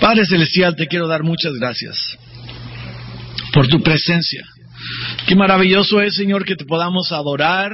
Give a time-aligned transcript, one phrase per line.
[0.00, 1.98] Padre Celestial, te quiero dar muchas gracias
[3.52, 4.44] por tu presencia.
[5.26, 7.72] Qué maravilloso es, Señor, que te podamos adorar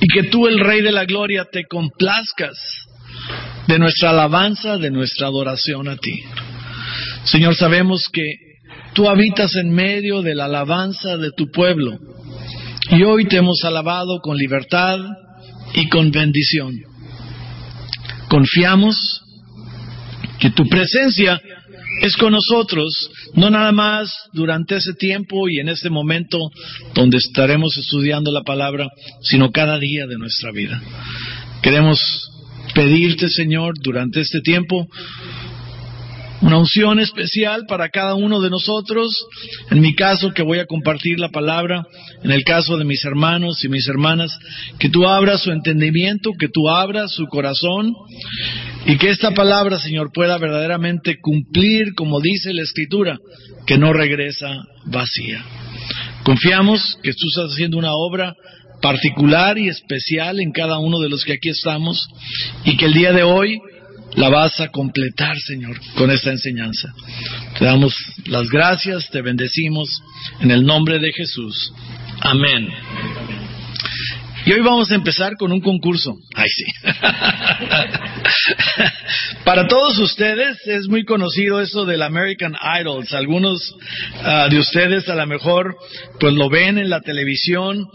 [0.00, 2.58] y que tú, el Rey de la Gloria, te complazcas
[3.68, 6.24] de nuestra alabanza, de nuestra adoración a ti.
[7.24, 8.24] Señor, sabemos que
[8.94, 11.98] tú habitas en medio de la alabanza de tu pueblo
[12.90, 14.98] y hoy te hemos alabado con libertad
[15.74, 16.74] y con bendición.
[18.28, 19.21] Confiamos
[20.42, 21.40] que tu presencia
[22.00, 22.92] es con nosotros,
[23.34, 26.36] no nada más durante ese tiempo y en este momento
[26.94, 28.88] donde estaremos estudiando la palabra,
[29.20, 30.82] sino cada día de nuestra vida.
[31.62, 32.28] Queremos
[32.74, 34.88] pedirte, Señor, durante este tiempo,
[36.42, 39.10] una unción especial para cada uno de nosotros.
[39.70, 41.84] En mi caso, que voy a compartir la palabra,
[42.22, 44.36] en el caso de mis hermanos y mis hermanas,
[44.78, 47.92] que tú abras su entendimiento, que tú abras su corazón
[48.86, 53.18] y que esta palabra, Señor, pueda verdaderamente cumplir, como dice la Escritura,
[53.66, 54.48] que no regresa
[54.86, 55.44] vacía.
[56.24, 58.34] Confiamos que tú estás haciendo una obra
[58.80, 62.08] particular y especial en cada uno de los que aquí estamos
[62.64, 63.60] y que el día de hoy
[64.14, 66.92] la vas a completar, Señor, con esta enseñanza.
[67.58, 67.94] Te damos
[68.26, 69.88] las gracias, te bendecimos
[70.40, 71.72] en el nombre de Jesús.
[72.20, 72.68] Amén.
[74.44, 76.16] Y hoy vamos a empezar con un concurso.
[76.34, 76.64] Ay, sí.
[79.44, 83.12] Para todos ustedes es muy conocido eso del American Idols.
[83.12, 83.76] Algunos
[84.22, 85.76] ah, de ustedes a lo mejor
[86.18, 87.86] pues lo ven en la televisión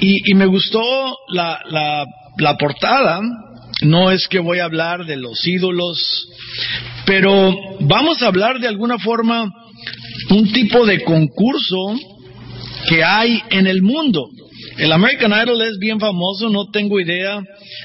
[0.00, 2.04] y, me gustó la, la,
[2.38, 3.22] la portada.
[3.82, 6.28] No es que voy a hablar de los ídolos,
[7.04, 9.50] pero vamos a hablar de alguna forma
[10.30, 11.94] un tipo de concurso
[12.88, 14.28] que hay en el mundo.
[14.78, 17.42] El American Idol es bien famoso, no tengo idea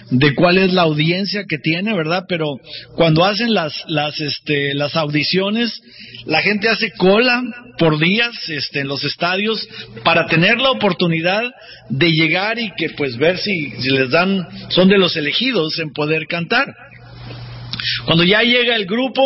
[0.09, 2.26] de cuál es la audiencia que tiene, ¿verdad?
[2.28, 2.58] Pero
[2.95, 5.81] cuando hacen las, las, este, las audiciones,
[6.26, 7.44] la gente hace cola
[7.81, 9.67] por días este, en los estadios
[10.03, 11.41] para tener la oportunidad
[11.89, 15.91] de llegar y que pues ver si, si les dan, son de los elegidos en
[15.91, 16.67] poder cantar.
[18.05, 19.23] Cuando ya llega el grupo,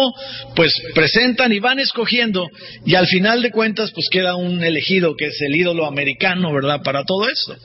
[0.55, 2.47] pues presentan y van escogiendo
[2.85, 6.81] y al final de cuentas pues queda un elegido que es el ídolo americano, ¿verdad?
[6.81, 7.57] Para todo esto.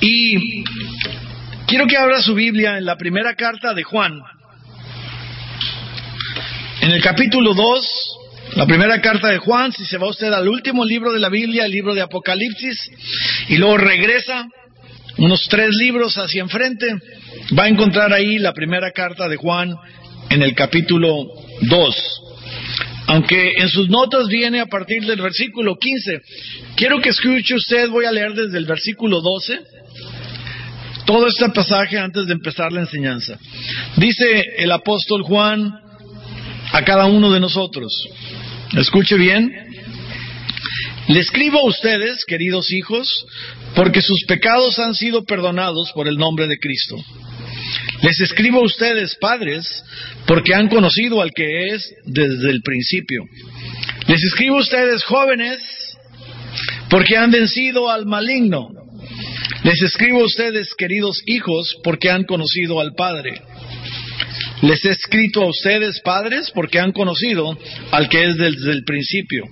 [0.00, 0.62] Y
[1.66, 4.20] quiero que abra su Biblia en la primera carta de Juan.
[6.82, 8.07] En el capítulo 2,
[8.58, 11.66] la primera carta de Juan, si se va usted al último libro de la Biblia,
[11.66, 12.90] el libro de Apocalipsis,
[13.50, 14.48] y luego regresa
[15.16, 16.88] unos tres libros hacia enfrente,
[17.56, 19.76] va a encontrar ahí la primera carta de Juan
[20.28, 21.28] en el capítulo
[21.60, 22.22] 2.
[23.06, 26.20] Aunque en sus notas viene a partir del versículo 15.
[26.74, 29.56] Quiero que escuche usted, voy a leer desde el versículo 12
[31.06, 33.38] todo este pasaje antes de empezar la enseñanza.
[33.96, 35.72] Dice el apóstol Juan
[36.72, 37.92] a cada uno de nosotros,
[38.76, 39.52] escuche bien,
[41.08, 43.26] le escribo a ustedes, queridos hijos,
[43.74, 46.96] porque sus pecados han sido perdonados por el nombre de Cristo.
[48.02, 49.82] Les escribo a ustedes, padres,
[50.26, 53.24] porque han conocido al que es desde el principio.
[54.06, 55.58] Les escribo a ustedes, jóvenes,
[56.90, 58.68] porque han vencido al maligno.
[59.64, 63.40] Les escribo a ustedes, queridos hijos, porque han conocido al Padre.
[64.62, 67.56] Les he escrito a ustedes, padres, porque han conocido
[67.92, 69.44] al que es desde el principio.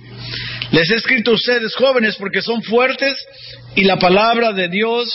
[0.73, 3.15] Les he escrito a ustedes, jóvenes, porque son fuertes
[3.77, 5.09] y la palabra de Dios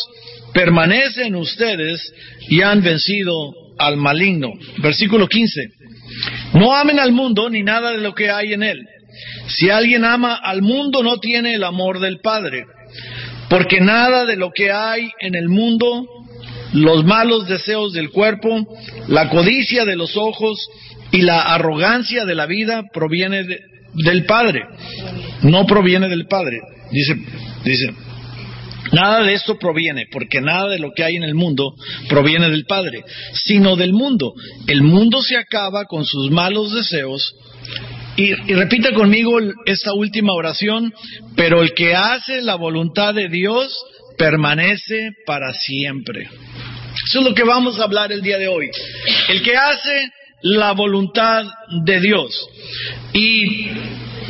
[0.54, 2.14] permanece en ustedes
[2.50, 3.34] y han vencido
[3.78, 4.52] al maligno.
[4.78, 5.62] Versículo 15.
[6.54, 8.80] No amen al mundo ni nada de lo que hay en él.
[9.48, 12.66] Si alguien ama al mundo no tiene el amor del Padre,
[13.50, 16.08] porque nada de lo que hay en el mundo,
[16.74, 18.50] los malos deseos del cuerpo,
[19.08, 20.58] la codicia de los ojos
[21.12, 23.46] y la arrogancia de la vida proviene
[23.94, 24.64] del Padre,
[25.44, 26.60] no proviene del Padre.
[26.92, 27.16] Dice,
[27.64, 27.94] dice,
[28.92, 31.74] Nada de esto proviene, porque nada de lo que hay en el mundo
[32.10, 33.04] proviene del Padre,
[33.46, 34.34] sino del mundo.
[34.68, 37.36] El mundo se acaba con sus malos deseos.
[38.18, 40.94] Y, repita conmigo esta última oración,
[41.36, 43.74] pero el que hace la voluntad de Dios
[44.18, 46.28] permanece para siempre.
[47.10, 48.70] Eso es lo que vamos a hablar el día de hoy.
[49.30, 50.10] El que hace
[50.44, 51.46] la voluntad
[51.86, 52.48] de Dios.
[53.14, 53.70] Y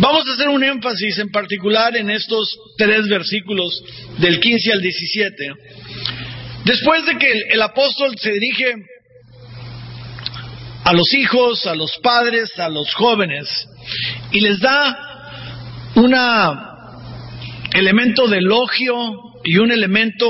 [0.01, 3.83] Vamos a hacer un énfasis en particular en estos tres versículos
[4.18, 5.53] del 15 al 17.
[6.65, 8.74] Después de que el, apóstol se dirige
[10.83, 13.47] a los hijos, a los padres, a los jóvenes,
[14.31, 14.97] y les da
[15.95, 16.15] un
[17.74, 18.95] elemento de elogio
[19.44, 20.27] y un elemento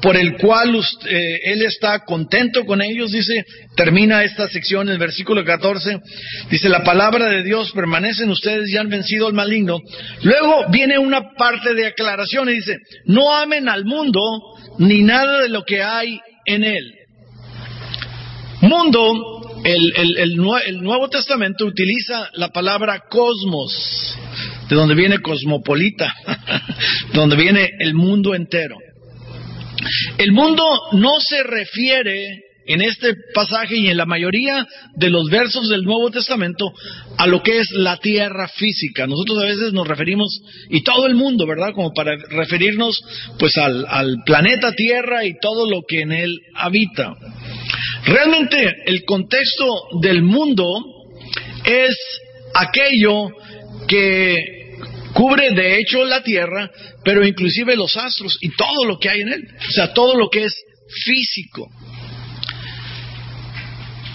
[0.00, 5.44] por el cual eh, Él está contento con ellos, dice, termina esta sección, el versículo
[5.44, 5.98] 14,
[6.50, 9.78] dice, la palabra de Dios permanece en ustedes y han vencido al maligno.
[10.22, 14.20] Luego viene una parte de aclaración y dice, no amen al mundo
[14.78, 16.94] ni nada de lo que hay en él.
[18.60, 20.36] Mundo, el, el
[20.82, 24.16] Nuevo Testamento utiliza la palabra cosmos,
[24.68, 26.12] de donde viene cosmopolita,
[27.14, 28.76] donde viene el mundo entero.
[30.18, 34.66] El mundo no se refiere en este pasaje y en la mayoría
[34.96, 36.70] de los versos del Nuevo Testamento
[37.16, 39.06] a lo que es la tierra física.
[39.06, 40.28] Nosotros a veces nos referimos,
[40.68, 41.72] y todo el mundo, ¿verdad?
[41.74, 43.02] Como para referirnos
[43.38, 47.14] pues al, al planeta Tierra y todo lo que en él habita.
[48.04, 49.66] Realmente el contexto
[50.02, 50.66] del mundo
[51.64, 51.96] es
[52.54, 53.30] aquello
[53.88, 54.57] que
[55.12, 56.70] Cubre de hecho la tierra,
[57.04, 59.48] pero inclusive los astros y todo lo que hay en él.
[59.68, 60.54] O sea, todo lo que es
[61.04, 61.68] físico.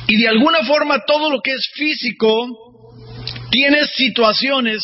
[0.08, 2.48] Y de alguna forma todo lo que es físico
[3.50, 4.84] tiene situaciones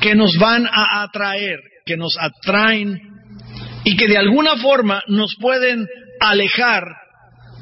[0.00, 3.00] que nos van a atraer, que nos atraen
[3.84, 5.86] y que de alguna forma nos pueden
[6.20, 6.84] alejar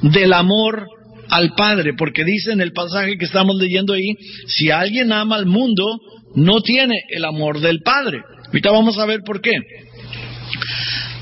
[0.03, 0.87] del amor
[1.29, 4.15] al Padre, porque dice en el pasaje que estamos leyendo ahí,
[4.47, 6.01] si alguien ama al mundo,
[6.35, 8.23] no tiene el amor del Padre.
[8.47, 9.53] Ahorita vamos a ver por qué.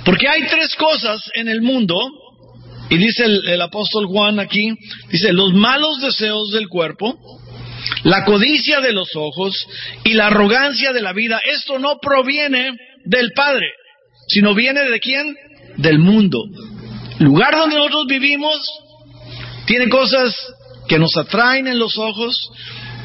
[0.04, 1.96] Porque hay tres cosas en el mundo,
[2.88, 4.74] y dice el, apóstol Juan aquí,
[5.10, 7.16] dice, los malos deseos del cuerpo,
[8.02, 9.54] la codicia de los ojos
[10.04, 11.40] y la arrogancia de la vida.
[11.44, 12.72] Esto no proviene
[13.04, 13.66] del Padre,
[14.28, 15.36] sino viene de quién?
[15.76, 16.42] Del mundo.
[17.18, 18.58] El lugar donde nosotros vivimos
[19.66, 20.34] tiene cosas
[20.88, 22.50] que nos atraen en los ojos,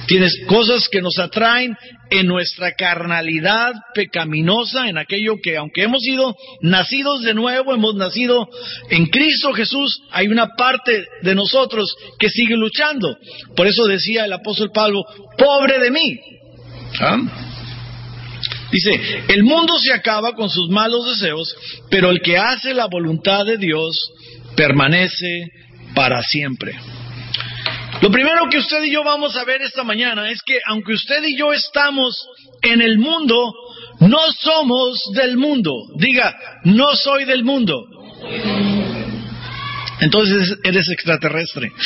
[0.08, 1.76] Tienes cosas que nos atraen
[2.10, 8.48] en nuestra carnalidad pecaminosa, en aquello que aunque hemos sido nacidos de nuevo, hemos nacido
[8.90, 13.16] en Cristo Jesús, hay una parte de nosotros que sigue luchando.
[13.56, 15.04] Por eso decía el apóstol Pablo,
[15.38, 16.20] pobre de mí.
[17.00, 17.18] ¿Ah?
[18.72, 21.56] Dice, el mundo se acaba con sus malos deseos,
[21.90, 24.12] pero el que hace la voluntad de Dios
[24.56, 25.48] permanece
[25.94, 26.76] para siempre.
[28.02, 31.24] Lo primero que usted y yo vamos a ver esta mañana es que aunque usted
[31.24, 32.28] y yo estamos
[32.62, 33.54] en el mundo,
[34.02, 35.72] no somos del mundo.
[35.96, 37.86] Diga, no soy del mundo.
[40.02, 41.72] Entonces eres extraterrestre.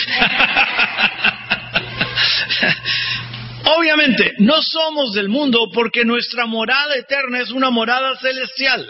[3.78, 8.90] Obviamente, no somos del mundo porque nuestra morada eterna es una morada celestial.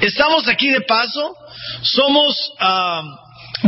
[0.00, 1.36] Estamos aquí de paso,
[1.82, 2.52] somos...
[2.58, 3.02] Ah,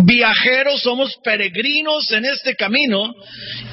[0.05, 3.15] viajeros, somos peregrinos en este camino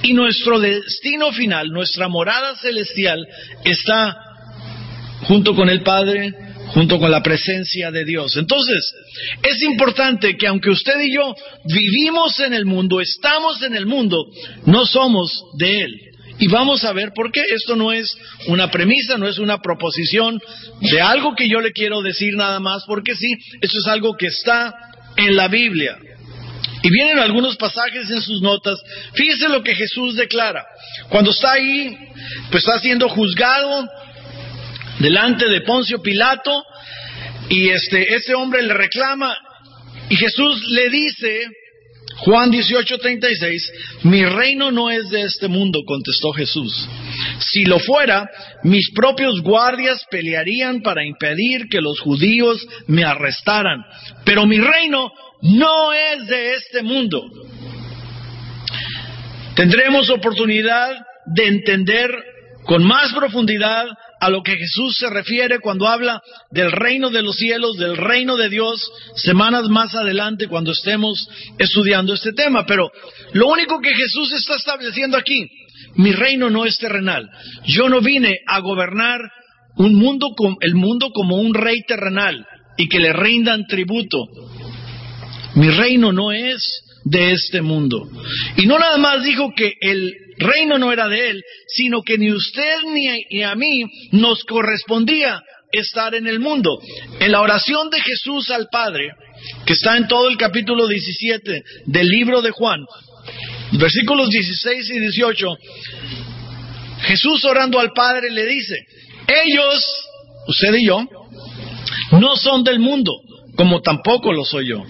[0.04, 3.26] y nuestro destino final, nuestra morada celestial
[3.64, 4.18] está
[5.24, 6.34] junto con el Padre,
[6.68, 8.36] junto con la presencia de Dios.
[8.38, 8.94] Entonces,
[9.44, 11.36] es importante que aunque usted y yo
[11.66, 14.26] vivimos en el mundo, estamos en el mundo,
[14.66, 16.02] no somos de Él.
[16.40, 17.42] Y vamos a ver por qué.
[17.50, 18.16] Esto no es
[18.48, 20.40] una premisa, no es una proposición
[20.82, 24.28] de algo que yo le quiero decir nada más, porque sí, esto es algo que
[24.28, 24.74] está
[25.16, 25.98] en la Biblia.
[26.88, 28.80] Y vienen algunos pasajes en sus notas.
[29.14, 30.64] Fíjese lo que Jesús declara.
[31.10, 31.98] Cuando está ahí,
[32.50, 33.86] pues está siendo juzgado
[34.98, 36.64] delante de Poncio Pilato
[37.50, 39.36] y este ese hombre le reclama
[40.10, 41.48] y Jesús le dice
[42.20, 43.72] Juan 18:36,
[44.04, 46.88] mi reino no es de este mundo, contestó Jesús.
[47.40, 48.30] Si lo fuera,
[48.64, 53.84] mis propios guardias pelearían para impedir que los judíos me arrestaran.
[54.24, 57.24] Pero mi reino no es de este mundo.
[59.56, 62.12] Tendremos oportunidad de entender
[62.64, 63.88] con más profundidad
[64.20, 68.36] a lo que Jesús se refiere cuando habla del reino de los cielos, del reino
[68.36, 71.28] de Dios, semanas más adelante cuando estemos
[71.58, 72.66] estudiando este tema.
[72.66, 72.90] Pero
[73.34, 75.48] lo único que Jesús está estableciendo aquí,
[75.96, 77.30] mi reino no es terrenal.
[77.66, 79.22] Yo no vine a gobernar
[79.78, 80.28] un mundo,
[80.62, 82.46] el mundo como un rey terrenal
[82.78, 84.26] y que le rindan tributo.
[85.58, 86.62] Mi reino no es
[87.04, 88.08] de este mundo.
[88.58, 92.32] Y no nada más dijo que el reino no era de él, sino que ni
[92.32, 96.80] usted ni a mí nos correspondía estar en el mundo.
[97.20, 99.10] En la oración de Jesús al Padre,
[99.66, 102.86] que está en todo el capítulo 17 del libro de Juan,
[103.72, 105.48] versículos 16 y 18,
[107.02, 108.76] Jesús orando al Padre le dice,
[109.28, 110.06] ellos,
[110.48, 111.04] usted y yo,
[112.12, 113.12] no son del mundo,
[113.58, 114.84] como tampoco lo soy yo.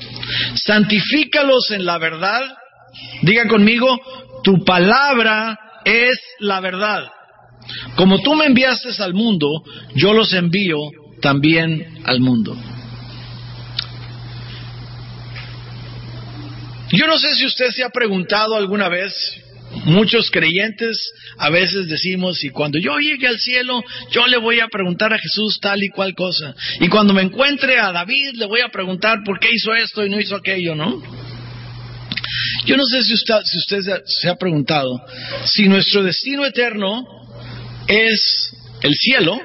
[0.56, 2.42] Santifícalos en la verdad.
[3.22, 3.98] Diga conmigo,
[4.44, 7.08] tu palabra es la verdad.
[7.96, 9.64] Como tú me enviaste al mundo,
[9.96, 10.78] yo los envío
[11.22, 12.56] también al mundo.
[16.92, 19.14] Yo no sé si usted se ha preguntado alguna vez,
[19.86, 20.98] muchos creyentes
[21.38, 23.82] a veces decimos, y cuando yo llegue al cielo,
[24.12, 26.56] yo le voy a preguntar a Jesús tal y cual cosa.
[26.80, 30.10] Y cuando me encuentre a David, le voy a preguntar por qué hizo esto y
[30.10, 31.02] no hizo aquello, ¿no?
[32.66, 35.00] Yo no sé si usted, si usted se ha preguntado
[35.46, 37.06] si nuestro destino eterno
[37.88, 39.40] es el cielo,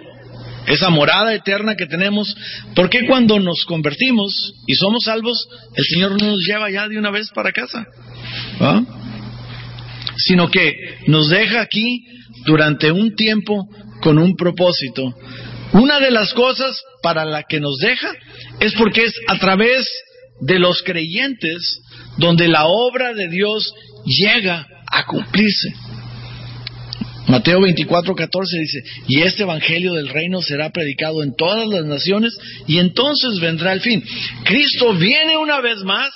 [0.66, 2.36] esa morada eterna que tenemos,
[2.74, 6.98] ¿por qué cuando nos convertimos y somos salvos, el Señor no nos lleva ya de
[6.98, 7.84] una vez para casa?
[8.60, 8.82] ¿Ah?
[10.26, 10.74] Sino que
[11.06, 12.04] nos deja aquí
[12.44, 13.66] durante un tiempo
[14.00, 15.14] con un propósito.
[15.72, 18.12] Una de las cosas para la que nos deja
[18.60, 19.88] es porque es a través
[20.40, 21.80] de los creyentes
[22.18, 23.72] donde la obra de Dios
[24.04, 25.72] llega a cumplirse.
[27.28, 32.36] Mateo 24, 14 dice, y este Evangelio del reino será predicado en todas las naciones
[32.66, 34.04] y entonces vendrá el fin.
[34.44, 36.10] Cristo viene una vez más,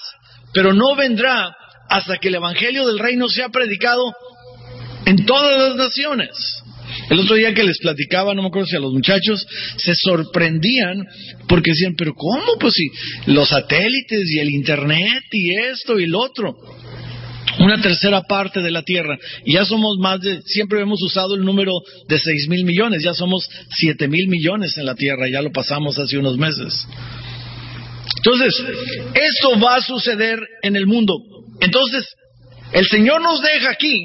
[0.53, 1.55] pero no vendrá
[1.97, 4.13] hasta que el Evangelio del reino sea predicado
[5.05, 6.31] en todas las naciones.
[7.11, 11.05] El otro día que les platicaba, no me acuerdo si a los muchachos, se sorprendían
[11.49, 12.59] porque decían, pero ¿cómo?
[12.59, 16.55] Pues si los satélites y el Internet y esto y lo otro
[17.59, 19.17] una tercera parte de la tierra.
[19.45, 21.73] Y ya somos más de, siempre hemos usado el número
[22.09, 25.99] de seis mil millones, ya somos siete mil millones en la tierra, ya lo pasamos
[25.99, 26.87] hace unos meses.
[28.19, 28.65] Entonces,
[29.15, 31.15] esto va a suceder en el mundo.
[31.61, 32.07] Entonces,
[32.73, 34.05] el Señor nos deja aquí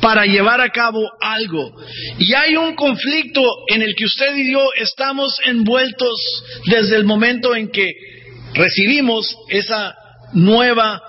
[0.00, 1.72] para llevar a cabo algo.
[2.18, 7.54] Y hay un conflicto en el que usted y yo estamos envueltos desde el momento
[7.54, 7.90] en que
[8.54, 9.94] recibimos esa
[10.32, 11.02] nueva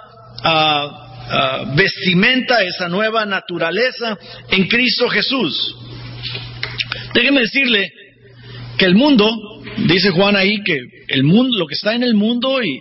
[0.44, 1.02] uh,
[1.34, 4.18] Ah, vestimenta, esa nueva naturaleza
[4.50, 5.78] en Cristo Jesús.
[7.14, 7.90] Déjeme decirle
[8.78, 9.34] que el mundo,
[9.78, 12.80] dice Juan ahí que el mundo, lo que está en el mundo y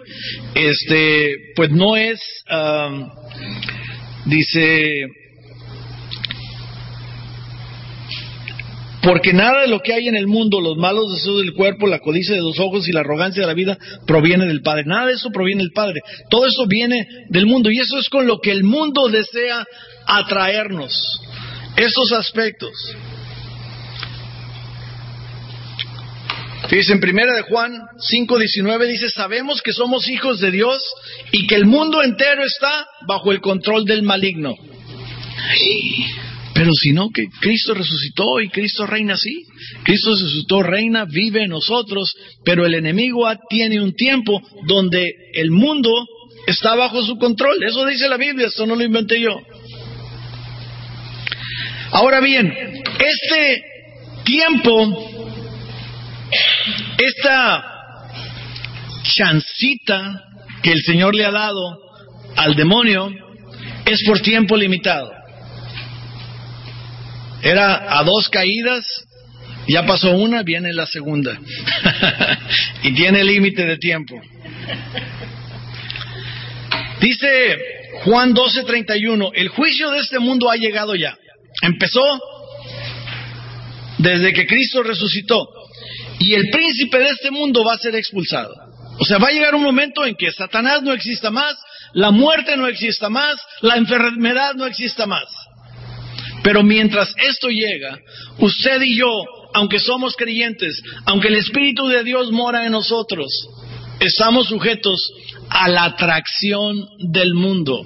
[0.54, 3.12] este, pues no es, ah,
[4.26, 5.06] dice,
[9.02, 12.00] Porque nada de lo que hay en el mundo, los malos deseos del cuerpo, la
[12.00, 14.84] codicia de los ojos y la arrogancia de la vida, proviene del Padre.
[14.84, 16.00] Nada de eso proviene del Padre.
[16.28, 17.70] Todo eso viene del mundo.
[17.70, 19.64] Y eso es con lo que el mundo desea
[20.06, 20.92] atraernos.
[21.76, 22.72] Esos aspectos.
[26.70, 30.80] Fíjense, en primera de Juan 5.19 dice, sabemos que somos hijos de Dios
[31.32, 34.54] y que el mundo entero está bajo el control del maligno.
[36.54, 39.46] Pero si no, que Cristo resucitó y Cristo reina así.
[39.82, 45.90] Cristo resucitó, reina, vive en nosotros, pero el enemigo tiene un tiempo donde el mundo
[46.46, 47.64] está bajo su control.
[47.64, 49.36] Eso dice la Biblia, esto no lo inventé yo.
[51.90, 53.64] Ahora bien, este
[54.24, 55.29] tiempo,
[56.98, 57.64] esta
[59.02, 60.24] chancita
[60.62, 61.78] que el Señor le ha dado
[62.36, 63.10] al demonio
[63.86, 65.12] es por tiempo limitado.
[67.42, 68.84] Era a dos caídas,
[69.66, 71.38] ya pasó una, viene la segunda.
[72.82, 74.20] y tiene límite de tiempo.
[77.00, 77.58] Dice
[78.04, 81.16] Juan 12:31, el juicio de este mundo ha llegado ya.
[81.62, 82.02] Empezó
[83.98, 85.48] desde que Cristo resucitó.
[86.20, 88.54] Y el príncipe de este mundo va a ser expulsado.
[88.98, 91.56] O sea, va a llegar un momento en que Satanás no exista más,
[91.94, 95.24] la muerte no exista más, la enfermedad no exista más.
[96.42, 97.98] Pero mientras esto llega,
[98.38, 99.10] usted y yo,
[99.54, 103.30] aunque somos creyentes, aunque el Espíritu de Dios mora en nosotros,
[103.98, 105.00] estamos sujetos
[105.48, 107.82] a la atracción del mundo,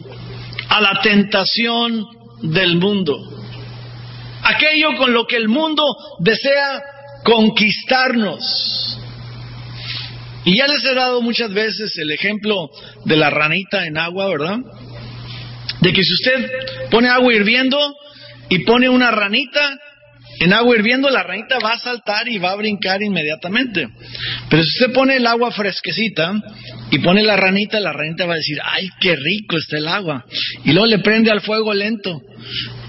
[0.68, 2.04] a la tentación
[2.42, 3.16] del mundo.
[4.42, 5.84] Aquello con lo que el mundo
[6.18, 6.82] desea
[7.24, 8.98] conquistarnos.
[10.44, 12.70] Y ya les he dado muchas veces el ejemplo
[13.04, 14.58] de la ranita en agua, ¿verdad?
[15.80, 16.50] De que si usted
[16.90, 17.78] pone agua hirviendo,
[18.48, 19.78] y pone una ranita
[20.40, 23.88] en agua hirviendo, la ranita va a saltar y va a brincar inmediatamente.
[24.50, 26.34] Pero si usted pone el agua fresquecita
[26.90, 30.24] y pone la ranita, la ranita va a decir, ay, qué rico está el agua.
[30.64, 32.20] Y luego le prende al fuego lento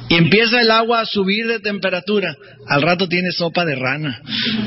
[0.10, 2.36] y empieza el agua a subir de temperatura.
[2.68, 4.22] Al rato tiene sopa de rana.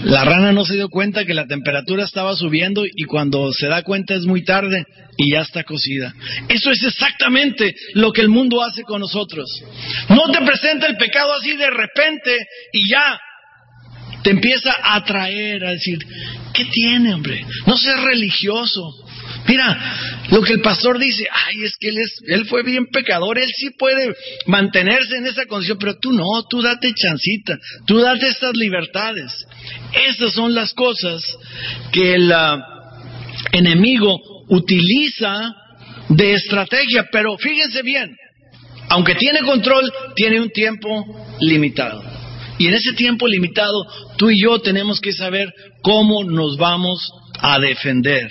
[0.04, 3.82] La rana no se dio cuenta que la temperatura estaba subiendo y cuando se da
[3.82, 4.84] cuenta es muy tarde
[5.16, 6.14] y ya está cocida.
[6.48, 9.48] Eso es exactamente lo que el mundo hace con nosotros.
[10.08, 12.36] No te presenta el pecado así de repente
[12.72, 13.20] y ya
[14.22, 15.98] te empieza a atraer, a decir,
[16.52, 17.44] ¿qué tiene, hombre?
[17.66, 19.07] No seas religioso.
[19.48, 23.38] Mira, lo que el pastor dice, ay, es que él, es, él fue bien pecador,
[23.38, 24.14] él sí puede
[24.46, 29.32] mantenerse en esa condición, pero tú no, tú date chancita, tú date estas libertades.
[30.06, 31.24] Esas son las cosas
[31.92, 32.58] que el ah,
[33.52, 34.18] enemigo
[34.50, 35.54] utiliza
[36.10, 38.14] de estrategia, pero fíjense bien,
[38.90, 41.06] aunque tiene control, tiene un tiempo
[41.40, 42.02] limitado.
[42.58, 43.86] Y en ese tiempo limitado,
[44.18, 45.50] tú y yo tenemos que saber
[45.80, 48.28] cómo nos vamos a defender.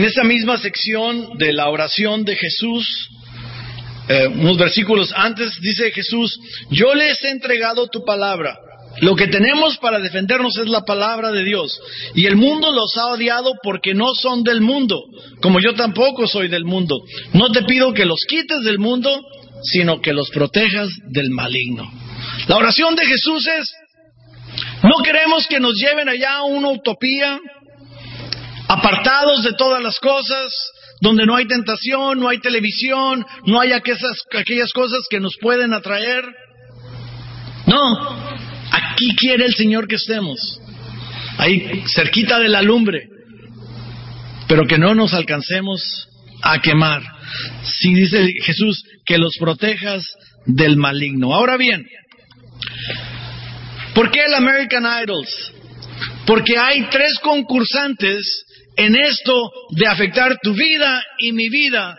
[0.00, 3.10] En esa misma sección de la oración de Jesús,
[4.08, 6.40] eh, unos versículos antes, dice Jesús,
[6.70, 8.56] yo les he entregado tu palabra.
[9.02, 11.78] Lo que tenemos para defendernos es la palabra de Dios.
[12.14, 15.02] Y el mundo los ha odiado porque no son del mundo,
[15.42, 16.96] como yo tampoco soy del mundo.
[17.34, 19.20] No te pido que los quites del mundo,
[19.64, 21.92] sino que los protejas del maligno.
[22.48, 23.70] La oración de Jesús es,
[24.82, 27.38] no queremos que nos lleven allá a una utopía,
[28.70, 30.52] apartados de todas las cosas,
[31.00, 35.72] donde no hay tentación, no hay televisión, no hay aquellas, aquellas cosas que nos pueden
[35.72, 36.24] atraer.
[37.66, 37.82] No,
[38.70, 40.60] aquí quiere el Señor que estemos,
[41.38, 43.08] ahí cerquita de la lumbre,
[44.46, 46.08] pero que no nos alcancemos
[46.40, 47.02] a quemar.
[47.64, 50.04] Si dice Jesús, que los protejas
[50.46, 51.34] del maligno.
[51.34, 51.88] Ahora bien,
[53.94, 55.54] ¿por qué el American Idols?
[56.24, 58.44] Porque hay tres concursantes
[58.76, 61.98] en esto de afectar tu vida y mi vida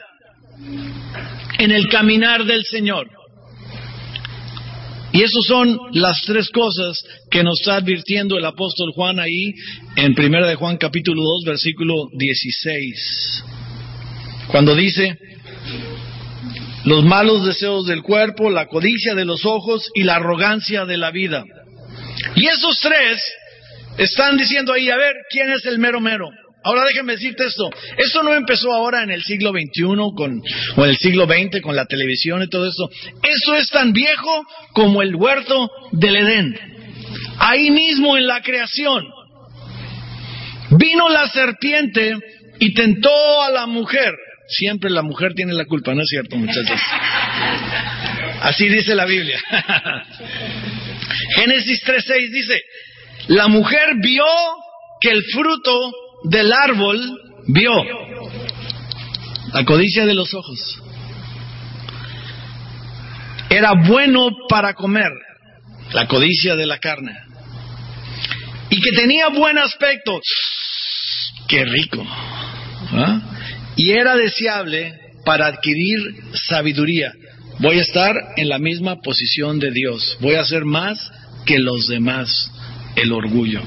[1.60, 3.10] en el caminar del Señor.
[5.14, 9.54] Y esas son las tres cosas que nos está advirtiendo el apóstol Juan ahí
[9.98, 13.44] en 1 de Juan capítulo 2 versículo 16.
[14.48, 15.18] Cuando dice,
[16.86, 21.12] los malos deseos del cuerpo, la codicia de los ojos y la arrogancia de la
[21.12, 21.44] vida.
[22.36, 23.22] Y esos tres
[23.98, 26.30] están diciendo ahí, a ver, ¿quién es el mero mero?
[26.64, 29.84] Ahora déjenme decirte esto, esto no empezó ahora en el siglo XXI
[30.16, 30.42] con,
[30.76, 32.90] o en el siglo XX con la televisión y todo esto.
[33.24, 36.60] Esto es tan viejo como el huerto del Edén.
[37.40, 39.06] Ahí mismo en la creación.
[40.72, 42.16] Vino la serpiente
[42.60, 44.14] y tentó a la mujer.
[44.48, 46.80] Siempre la mujer tiene la culpa, ¿no es cierto, muchachos?
[48.42, 49.40] Así dice la Biblia.
[51.36, 52.62] Génesis 3.6 dice,
[53.28, 54.26] la mujer vio
[55.00, 55.92] que el fruto
[56.24, 57.72] del árbol vio
[59.54, 60.82] la codicia de los ojos.
[63.50, 65.12] Era bueno para comer,
[65.94, 67.18] la codicia de la carne.
[68.70, 70.22] Y que tenía buen aspecto.
[71.48, 72.06] Qué rico.
[72.94, 73.22] ¿Ah?
[73.76, 76.16] Y era deseable para adquirir
[76.48, 77.12] sabiduría.
[77.60, 80.18] Voy a estar en la misma posición de Dios.
[80.22, 81.12] Voy a ser más
[81.46, 82.50] que los demás.
[82.96, 83.62] El orgullo.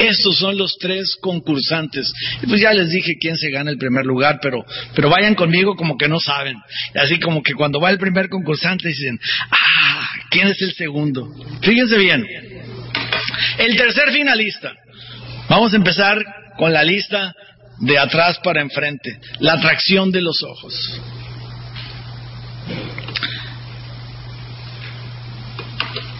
[0.00, 2.10] Estos son los tres concursantes.
[2.42, 5.76] Y pues ya les dije quién se gana el primer lugar, pero, pero vayan conmigo
[5.76, 6.56] como que no saben.
[6.94, 11.28] Así como que cuando va el primer concursante dicen, ah, ¿quién es el segundo?
[11.60, 12.26] Fíjense bien.
[13.58, 14.72] El tercer finalista.
[15.50, 16.24] Vamos a empezar
[16.56, 17.34] con la lista
[17.80, 19.20] de atrás para enfrente.
[19.40, 20.98] La atracción de los ojos.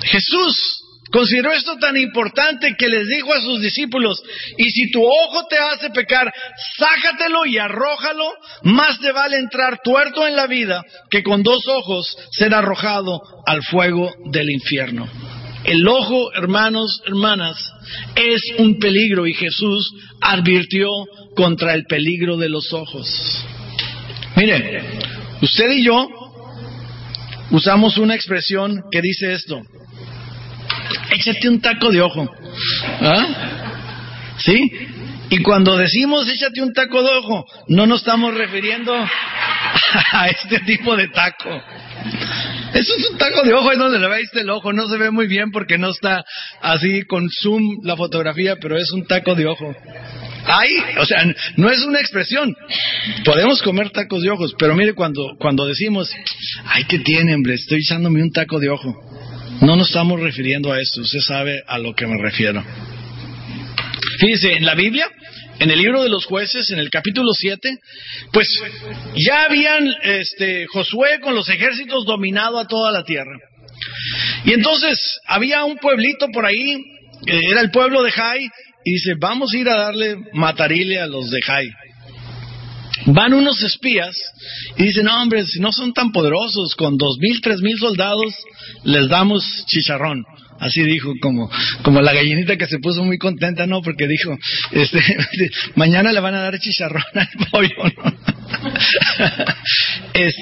[0.03, 0.80] Jesús
[1.11, 4.23] Consideró esto tan importante que les dijo a sus discípulos,
[4.57, 6.33] y si tu ojo te hace pecar,
[6.79, 12.16] sácatelo y arrójalo, más te vale entrar tuerto en la vida que con dos ojos
[12.31, 15.09] ser arrojado al fuego del infierno.
[15.64, 17.73] El ojo, hermanos, hermanas,
[18.14, 20.88] es un peligro y Jesús advirtió
[21.35, 23.44] contra el peligro de los ojos.
[24.37, 24.85] Miren,
[25.42, 26.09] usted y yo
[27.51, 29.61] usamos una expresión que dice esto,
[31.11, 32.29] échate un taco de ojo.
[33.00, 33.26] ¿Ah?
[34.38, 34.70] ¿Sí?
[35.31, 38.94] Y cuando decimos échate un taco de ojo, no nos estamos refiriendo
[40.12, 41.50] a este tipo de taco.
[42.74, 44.72] Eso es un taco de ojo, es donde le veis el ojo.
[44.72, 46.24] No se ve muy bien porque no está
[46.61, 49.74] así con zoom la fotografía, pero es un taco de ojo.
[50.46, 51.24] Ay, o sea,
[51.57, 52.57] no es una expresión.
[53.24, 56.11] Podemos comer tacos de ojos, pero mire cuando, cuando decimos,
[56.66, 57.55] ay, ¿qué tiene, hombre?
[57.55, 58.94] Estoy echándome un taco de ojo.
[59.61, 62.64] No nos estamos refiriendo a esto, usted sabe a lo que me refiero.
[64.18, 65.07] Fíjese, en la Biblia,
[65.59, 67.79] en el libro de los jueces, en el capítulo 7,
[68.33, 68.49] pues
[69.16, 73.37] ya habían este, Josué con los ejércitos dominado a toda la tierra.
[74.46, 76.79] Y entonces había un pueblito por ahí,
[77.27, 78.49] era el pueblo de Jai,
[78.85, 81.70] y dice, vamos a ir a darle matarile a los de Jai.
[83.06, 84.16] Van unos espías
[84.76, 88.34] y dicen, no hombre, si no son tan poderosos, con dos mil, tres mil soldados
[88.84, 90.24] les damos chicharrón.
[90.58, 91.50] Así dijo, como,
[91.82, 93.80] como la gallinita que se puso muy contenta, ¿no?
[93.80, 94.36] Porque dijo,
[94.72, 95.00] este,
[95.74, 98.12] mañana le van a dar chicharrón al pollo, ¿no?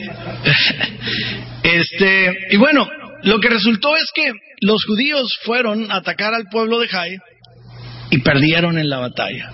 [1.63, 2.89] Este, y bueno,
[3.23, 7.19] lo que resultó es que los judíos fueron a atacar al pueblo de Jai
[8.11, 9.53] y perdieron en la batalla.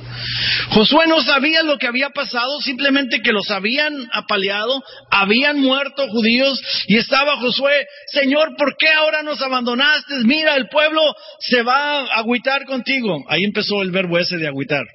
[0.71, 6.61] Josué no sabía lo que había pasado, simplemente que los habían apaleado, habían muerto judíos
[6.87, 10.15] y estaba Josué, Señor, ¿por qué ahora nos abandonaste?
[10.25, 11.03] Mira, el pueblo
[11.41, 13.25] se va a agüitar contigo.
[13.29, 14.83] Ahí empezó el verbo ese de agüitar.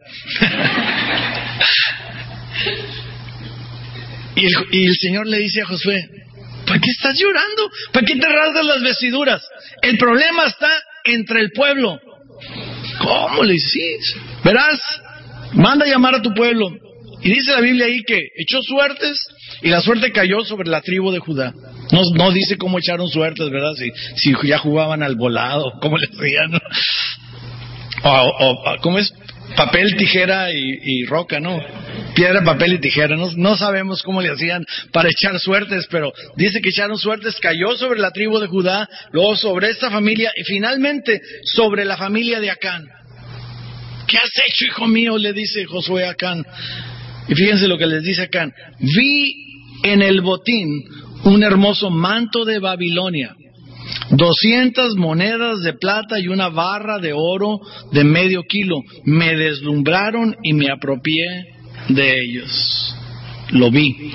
[4.35, 6.07] y, el, Señor le dice a Josué,
[6.65, 7.69] ¿para qué estás llorando?
[7.91, 9.45] ¿Para qué te rasgas las vestiduras?
[9.81, 10.69] El problema está
[11.03, 11.99] entre el pueblo.
[12.99, 14.15] ¿Cómo le dices?
[14.43, 14.79] Verás,
[15.53, 16.69] manda a llamar a tu pueblo.
[17.21, 19.25] Y dice la Biblia ahí que echó suertes
[19.61, 21.53] y la suerte cayó sobre la tribu de Judá.
[21.91, 23.73] No, no dice cómo echaron suertes, ¿verdad?
[23.75, 26.59] Si, si ya jugaban al volado, cómo le hacían.
[28.03, 29.13] O, ¿Cómo es?
[29.55, 31.59] Papel, tijera y, roca, ¿no?
[32.19, 33.15] Piedra, papel y tijera.
[33.15, 38.01] No, sabemos cómo le hacían para echar suertes, pero dice que echaron suertes, cayó sobre
[38.01, 42.83] la tribu de Judá, luego sobre esta familia y finalmente sobre la familia de Acán.
[44.05, 45.17] ¿Qué has hecho, hijo mío?
[45.17, 46.45] le dice Josué a Acán.
[47.29, 48.51] Y fíjense lo que les dice Acán.
[48.79, 49.33] Vi
[49.83, 50.67] en el botín
[51.23, 53.33] un hermoso manto de Babilonia,
[54.09, 57.61] doscientas monedas de plata y una barra de oro
[57.93, 58.75] de medio kilo.
[59.05, 61.58] Me deslumbraron y me apropié
[61.89, 62.95] de ellos.
[63.49, 64.13] Lo vi,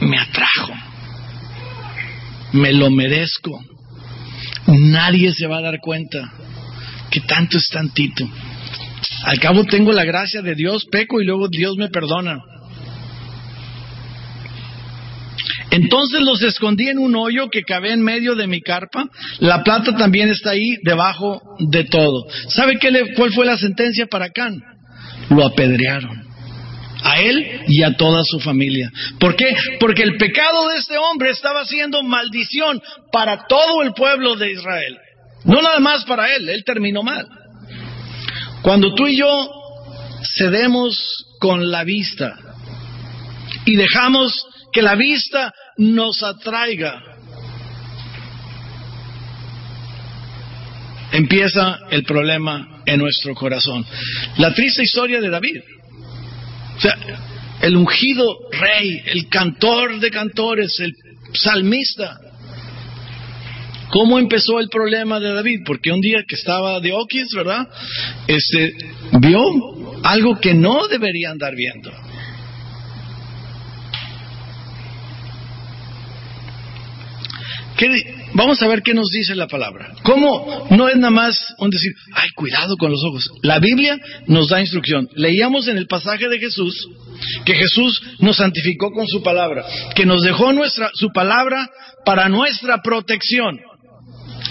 [0.00, 0.72] me atrajo,
[2.52, 3.64] me lo merezco.
[4.66, 6.32] Nadie se va a dar cuenta
[7.10, 8.28] que tanto es tantito.
[9.24, 12.38] Al cabo tengo la gracia de Dios, peco y luego Dios me perdona.
[15.70, 19.08] Entonces los escondí en un hoyo que cabe en medio de mi carpa.
[19.38, 22.26] La plata también está ahí debajo de todo.
[22.48, 24.62] ¿Sabe qué le, cuál fue la sentencia para Can?
[25.30, 26.31] Lo apedrearon.
[27.04, 28.90] A él y a toda su familia.
[29.18, 29.54] ¿Por qué?
[29.80, 34.98] Porque el pecado de este hombre estaba siendo maldición para todo el pueblo de Israel.
[35.44, 37.26] No nada más para él, él terminó mal.
[38.62, 39.50] Cuando tú y yo
[40.36, 42.38] cedemos con la vista
[43.64, 47.02] y dejamos que la vista nos atraiga,
[51.12, 53.84] empieza el problema en nuestro corazón.
[54.38, 55.60] La triste historia de David.
[56.76, 56.96] O sea,
[57.62, 60.94] el ungido rey, el cantor de cantores, el
[61.34, 62.18] salmista.
[63.90, 65.60] ¿Cómo empezó el problema de David?
[65.66, 67.68] Porque un día que estaba de Oquis, ¿verdad?
[68.26, 68.72] Este,
[69.20, 69.40] vio
[70.02, 71.92] algo que no debería andar viendo.
[78.34, 79.94] Vamos a ver qué nos dice la palabra.
[80.02, 83.30] ¿Cómo no es nada más un decir, ay, cuidado con los ojos?
[83.42, 85.08] La Biblia nos da instrucción.
[85.14, 86.88] Leíamos en el pasaje de Jesús
[87.44, 89.64] que Jesús nos santificó con su palabra,
[89.94, 91.68] que nos dejó nuestra, su palabra
[92.04, 93.60] para nuestra protección.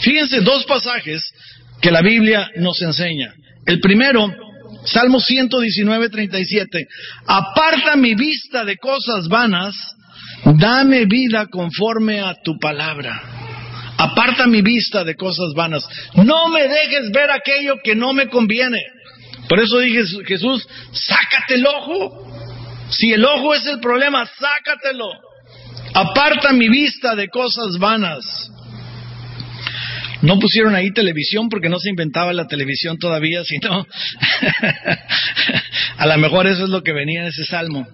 [0.02, 1.24] Fíjense dos pasajes
[1.82, 3.34] que la Biblia nos enseña.
[3.66, 4.32] El primero,
[4.86, 6.88] Salmo 119, 37.
[7.26, 9.76] Aparta mi vista de cosas vanas,
[10.46, 13.41] dame vida conforme a tu palabra.
[14.02, 15.88] Aparta mi vista de cosas vanas.
[16.16, 18.80] No me dejes ver aquello que no me conviene.
[19.48, 22.28] Por eso dije Jesús, sácate el ojo.
[22.90, 25.08] Si el ojo es el problema, sácatelo.
[25.94, 28.26] Aparta mi vista de cosas vanas.
[30.24, 33.86] No pusieron ahí televisión porque no se inventaba la televisión todavía, sino
[35.98, 37.88] a lo mejor eso es lo que venía en ese salmo.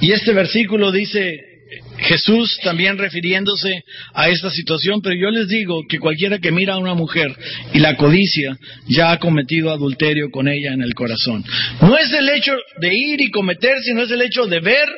[0.00, 1.57] Y este versículo dice
[1.98, 3.82] Jesús también refiriéndose
[4.14, 7.34] a esta situación, pero yo les digo que cualquiera que mira a una mujer
[7.72, 8.56] y la codicia
[8.86, 11.44] ya ha cometido adulterio con ella en el corazón.
[11.80, 14.88] No es el hecho de ir y cometer, sino es el hecho de ver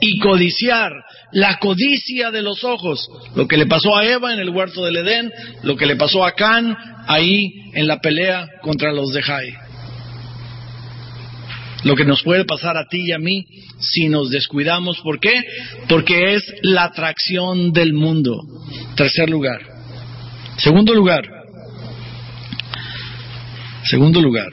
[0.00, 0.92] y codiciar,
[1.32, 4.96] la codicia de los ojos, lo que le pasó a Eva en el huerto del
[4.96, 9.54] Edén, lo que le pasó a Can ahí en la pelea contra los de Jai.
[11.84, 13.44] Lo que nos puede pasar a ti y a mí
[13.80, 15.32] si nos descuidamos, ¿por qué?
[15.88, 18.40] Porque es la atracción del mundo.
[18.96, 19.60] Tercer lugar.
[20.58, 21.22] Segundo lugar.
[23.84, 24.50] Segundo lugar.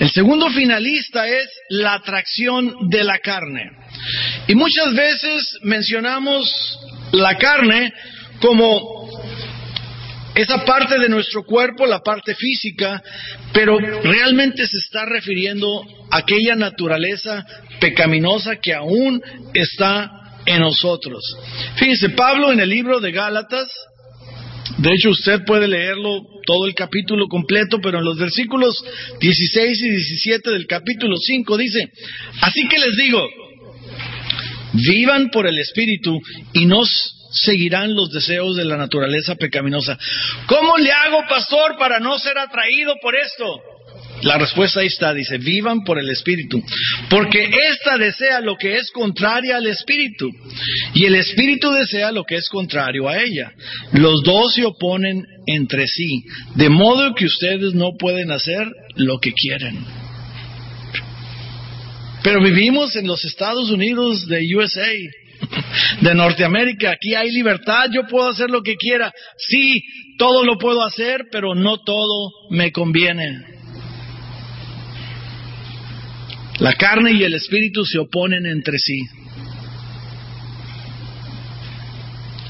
[0.00, 3.70] El segundo finalista es la atracción de la carne.
[4.46, 6.78] Y muchas veces mencionamos
[7.12, 7.92] la carne
[8.40, 9.07] como
[10.38, 13.02] esa parte de nuestro cuerpo, la parte física,
[13.52, 17.44] pero realmente se está refiriendo a aquella naturaleza
[17.80, 19.20] pecaminosa que aún
[19.52, 20.08] está
[20.46, 21.24] en nosotros.
[21.74, 23.68] Fíjense, Pablo en el libro de Gálatas,
[24.78, 28.80] de hecho usted puede leerlo todo el capítulo completo, pero en los versículos
[29.20, 31.80] 16 y 17 del capítulo 5 dice,
[32.42, 33.26] así que les digo,
[34.72, 36.16] vivan por el Espíritu
[36.52, 36.84] y no
[37.30, 39.98] seguirán los deseos de la naturaleza pecaminosa.
[40.46, 43.60] ¿Cómo le hago, pastor, para no ser atraído por esto?
[44.22, 46.60] La respuesta ahí está, dice, vivan por el Espíritu,
[47.08, 50.28] porque ésta desea lo que es contraria al Espíritu,
[50.92, 53.52] y el Espíritu desea lo que es contrario a ella.
[53.92, 56.24] Los dos se oponen entre sí,
[56.56, 59.84] de modo que ustedes no pueden hacer lo que quieren.
[62.24, 64.90] Pero vivimos en los Estados Unidos de USA,
[66.00, 66.92] de Norteamérica.
[66.92, 69.12] Aquí hay libertad, yo puedo hacer lo que quiera.
[69.36, 69.82] Sí,
[70.18, 73.58] todo lo puedo hacer, pero no todo me conviene.
[76.58, 79.00] La carne y el espíritu se oponen entre sí.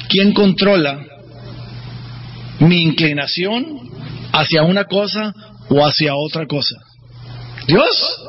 [0.09, 1.05] ¿Quién controla
[2.61, 3.91] mi inclinación
[4.33, 5.35] hacia una cosa
[5.69, 6.77] o hacia otra cosa?
[7.67, 8.25] Dios.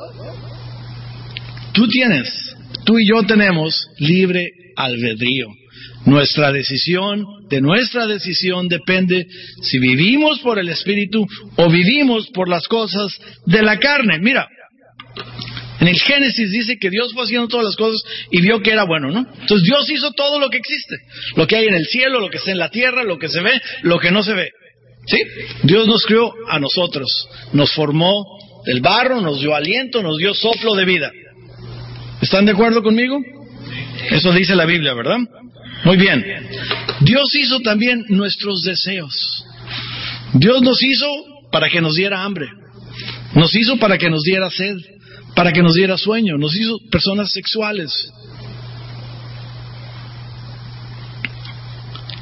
[1.72, 2.49] Tú tienes,
[2.89, 5.45] tú y yo tenemos libre albedrío.
[6.08, 9.28] Nuestra decisión, de nuestra decisión depende
[9.62, 11.23] si vivimos por el Espíritu
[11.58, 14.17] o vivimos por las cosas de la carne.
[14.19, 14.47] Mira,
[15.80, 18.86] en el Génesis dice que Dios fue haciendo todas las cosas y vio que era
[18.86, 19.19] bueno, ¿no?
[19.19, 20.95] Entonces Dios hizo todo lo que existe,
[21.36, 23.41] lo que hay en el cielo, lo que está en la tierra, lo que se
[23.41, 24.49] ve, lo que no se ve.
[25.06, 25.21] ¿Sí?
[25.62, 27.08] Dios nos creó a nosotros,
[27.54, 28.25] nos formó
[28.65, 31.12] del barro, nos dio aliento, nos dio soplo de vida.
[32.22, 33.20] ¿Están de acuerdo conmigo?
[34.12, 35.18] Eso dice la Biblia, ¿verdad?
[35.86, 36.26] Muy bien.
[37.02, 39.46] Dios hizo también nuestros deseos.
[40.34, 41.08] Dios nos hizo
[41.52, 42.48] para que nos diera hambre.
[43.34, 44.78] Nos hizo para que nos diera sed
[45.40, 48.12] para que nos diera sueño, nos hizo personas sexuales.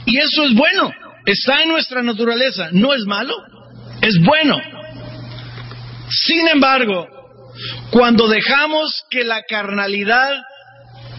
[0.06, 0.92] Y eso es bueno,
[1.26, 3.34] está en nuestra naturaleza, no es malo,
[4.02, 4.56] es bueno.
[6.10, 7.08] Sin embargo,
[7.92, 10.38] cuando dejamos que la carnalidad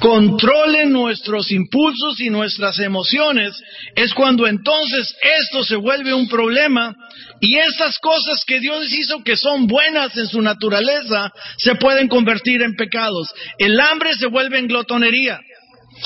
[0.00, 3.60] controle nuestros impulsos y nuestras emociones,
[3.96, 6.94] es cuando entonces esto se vuelve un problema
[7.40, 12.62] y estas cosas que Dios hizo que son buenas en su naturaleza se pueden convertir
[12.62, 13.34] en pecados.
[13.58, 15.40] El hambre se vuelve en glotonería,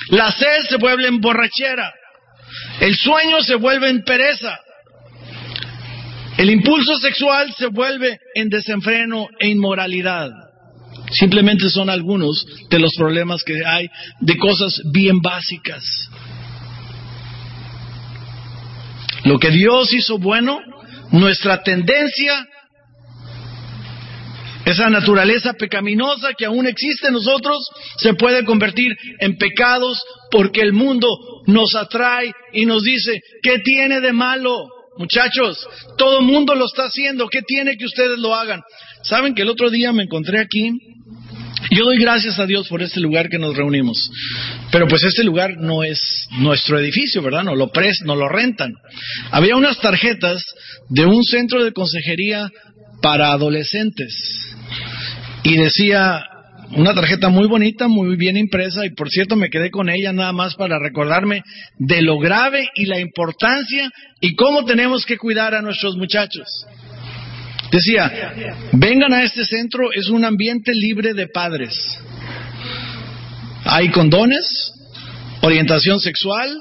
[0.09, 1.92] la sed se vuelve en borrachera,
[2.81, 4.59] el sueño se vuelve en pereza,
[6.42, 10.28] el impulso sexual se vuelve en desenfreno e inmoralidad.
[11.12, 15.85] Simplemente son algunos de los problemas que hay de cosas bien básicas.
[19.22, 20.59] Lo que Dios hizo bueno,
[21.12, 22.44] nuestra tendencia,
[24.64, 30.02] esa naturaleza pecaminosa que aún existe en nosotros, se puede convertir en pecados
[30.33, 31.07] porque el mundo
[31.46, 34.82] nos atrae y nos dice, ¿qué tiene de malo?
[34.98, 38.61] Muchachos, todo el mundo lo está haciendo, ¿qué tiene que ustedes lo hagan?
[39.02, 40.78] ¿Saben que el otro día me encontré aquí
[41.70, 44.11] yo doy gracias a Dios por este lugar que nos reunimos.
[44.70, 47.44] Pero pues este lugar no es nuestro edificio, ¿verdad?
[47.44, 48.74] No lo pres, no lo rentan.
[49.31, 50.44] Había unas tarjetas
[50.88, 52.50] de un centro de consejería
[53.00, 54.55] para adolescentes.
[55.44, 56.24] Y decía
[56.75, 60.33] una tarjeta muy bonita, muy bien impresa, y por cierto me quedé con ella nada
[60.33, 61.43] más para recordarme
[61.79, 66.47] de lo grave y la importancia y cómo tenemos que cuidar a nuestros muchachos.
[67.71, 68.33] Decía,
[68.73, 71.75] vengan a este centro, es un ambiente libre de padres.
[73.65, 74.73] Hay condones,
[75.43, 76.55] orientación sexual,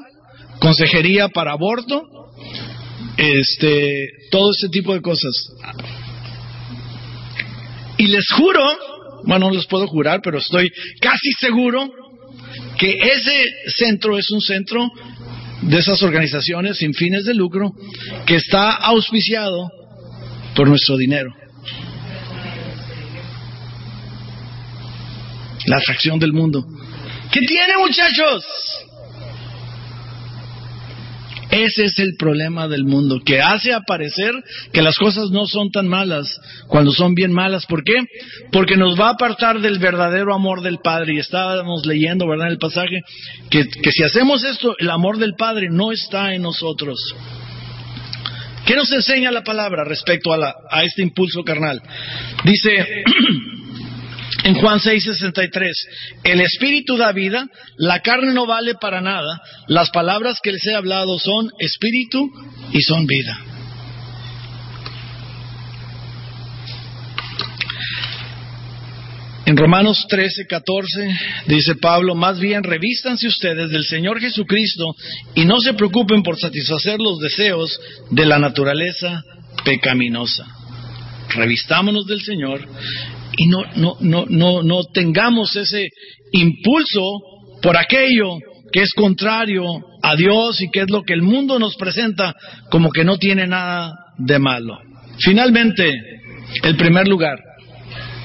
[0.60, 2.02] consejería para aborto,
[3.18, 5.34] este, todo ese tipo de cosas.
[7.98, 8.64] Y les juro,
[9.26, 11.90] bueno, no les puedo jurar, pero estoy casi seguro
[12.78, 14.90] que ese centro es un centro
[15.62, 17.72] de esas organizaciones sin fines de lucro
[18.26, 19.70] que está auspiciado
[20.56, 21.32] por nuestro dinero.
[25.68, 26.66] La atracción del mundo.
[27.32, 28.44] ¿Qué tiene muchachos?
[31.52, 34.34] Ese es el problema del mundo, que hace aparecer
[34.72, 37.66] que las cosas no son tan malas cuando son bien malas.
[37.66, 37.96] ¿Por qué?
[38.54, 41.14] Porque nos va a apartar del verdadero amor del Padre.
[41.16, 43.02] Y estábamos leyendo, ¿verdad?, el pasaje,
[43.50, 46.98] que, que si hacemos esto, el amor del Padre no está en nosotros.
[48.66, 51.82] ¿Qué nos enseña la palabra respecto a, a este impulso carnal?
[52.46, 53.04] Dice
[54.44, 55.72] en Juan 6:63,
[56.24, 60.76] el espíritu da vida, la carne no vale para nada, las palabras que les he
[60.76, 62.30] hablado son espíritu
[62.72, 63.38] y son vida.
[69.46, 74.96] En Romanos 13, 14 dice Pablo, más bien revístanse ustedes del Señor Jesucristo
[75.36, 77.78] y no se preocupen por satisfacer los deseos
[78.12, 79.24] de la naturaleza
[79.66, 80.46] pecaminosa.
[81.36, 82.66] Revistámonos del Señor
[83.38, 85.90] y no, no, no, no, no tengamos ese
[86.32, 87.20] impulso
[87.62, 88.38] por aquello
[88.72, 89.64] que es contrario
[90.02, 92.34] a Dios y que es lo que el mundo nos presenta
[92.70, 94.78] como que no tiene nada de malo.
[95.20, 95.92] Finalmente,
[96.64, 97.38] el primer lugar.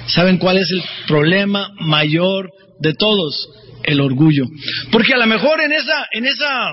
[0.06, 3.48] ¿Saben cuál es el problema mayor de todos?
[3.82, 4.44] El orgullo.
[4.90, 6.72] Porque a lo mejor en esa, en esa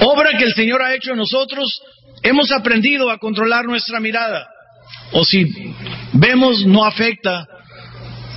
[0.00, 1.82] obra que el Señor ha hecho en nosotros,
[2.22, 4.46] hemos aprendido a controlar nuestra mirada.
[5.12, 5.44] O si
[6.12, 7.46] vemos, no afecta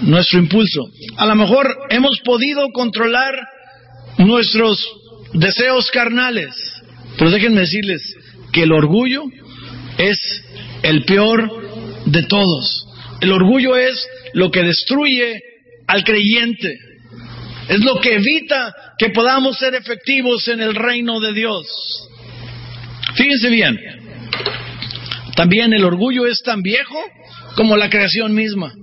[0.01, 0.81] nuestro impulso.
[1.17, 3.35] A lo mejor hemos podido controlar
[4.17, 4.83] nuestros
[5.33, 6.53] deseos carnales.
[7.17, 8.01] Pero déjenme decirles
[8.51, 9.23] que el orgullo
[9.97, 10.43] es
[10.81, 11.49] el peor
[12.05, 12.87] de todos.
[13.21, 15.41] El orgullo es lo que destruye
[15.87, 16.77] al creyente.
[17.69, 21.65] Es lo que evita que podamos ser efectivos en el reino de Dios.
[23.15, 23.79] Fíjense bien,
[25.35, 26.99] también el orgullo es tan viejo
[27.55, 28.73] como la creación misma.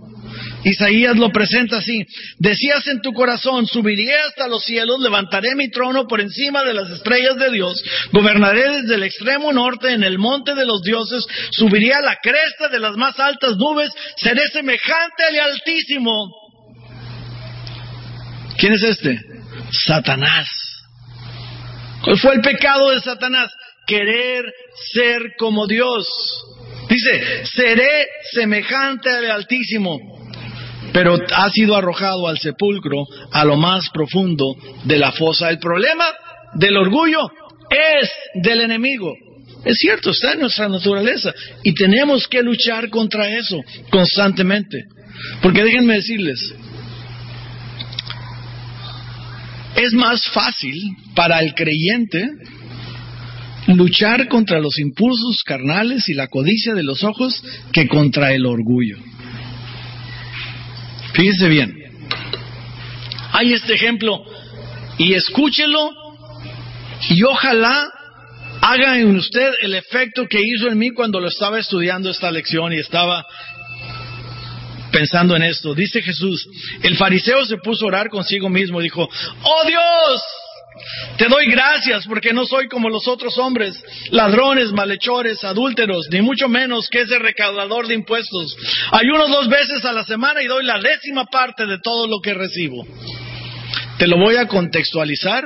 [0.64, 2.04] Isaías lo presenta así.
[2.38, 6.90] Decías en tu corazón, subiré hasta los cielos, levantaré mi trono por encima de las
[6.90, 7.82] estrellas de Dios,
[8.12, 12.68] gobernaré desde el extremo norte en el monte de los dioses, subiré a la cresta
[12.68, 16.12] de las más altas nubes, seré semejante al Altísimo.
[18.58, 19.18] ¿Quién es este?
[19.86, 20.48] Satanás.
[22.02, 23.50] ¿Cuál fue el pecado de Satanás?
[23.90, 24.44] Querer
[24.92, 26.06] ser como Dios.
[26.88, 29.98] Dice, seré semejante al Altísimo
[30.92, 35.48] pero ha sido arrojado al sepulcro, a lo más profundo de la fosa.
[35.50, 36.04] El problema
[36.54, 37.30] del orgullo
[37.70, 38.10] es
[38.42, 39.12] del enemigo.
[39.64, 44.84] Es cierto, está en nuestra naturaleza y tenemos que luchar contra eso constantemente.
[45.42, 46.54] Porque déjenme decirles,
[49.76, 50.74] es más fácil
[51.14, 52.26] para el creyente
[53.76, 58.98] luchar contra los impulsos carnales y la codicia de los ojos que contra el orgullo.
[61.14, 61.76] Fíjese bien.
[63.32, 64.22] Hay este ejemplo
[64.98, 65.90] y escúchelo
[67.08, 67.90] y ojalá
[68.60, 72.72] haga en usted el efecto que hizo en mí cuando lo estaba estudiando esta lección
[72.72, 73.24] y estaba
[74.90, 75.74] pensando en esto.
[75.74, 76.46] Dice Jesús,
[76.82, 79.08] el fariseo se puso a orar consigo mismo dijo,
[79.42, 80.22] oh Dios,
[81.16, 86.48] te doy gracias porque no soy como los otros hombres, ladrones, malhechores, adúlteros, ni mucho
[86.48, 88.56] menos que ese recaudador de impuestos.
[88.92, 92.34] Ayuno dos veces a la semana y doy la décima parte de todo lo que
[92.34, 92.86] recibo.
[93.98, 95.44] Te lo voy a contextualizar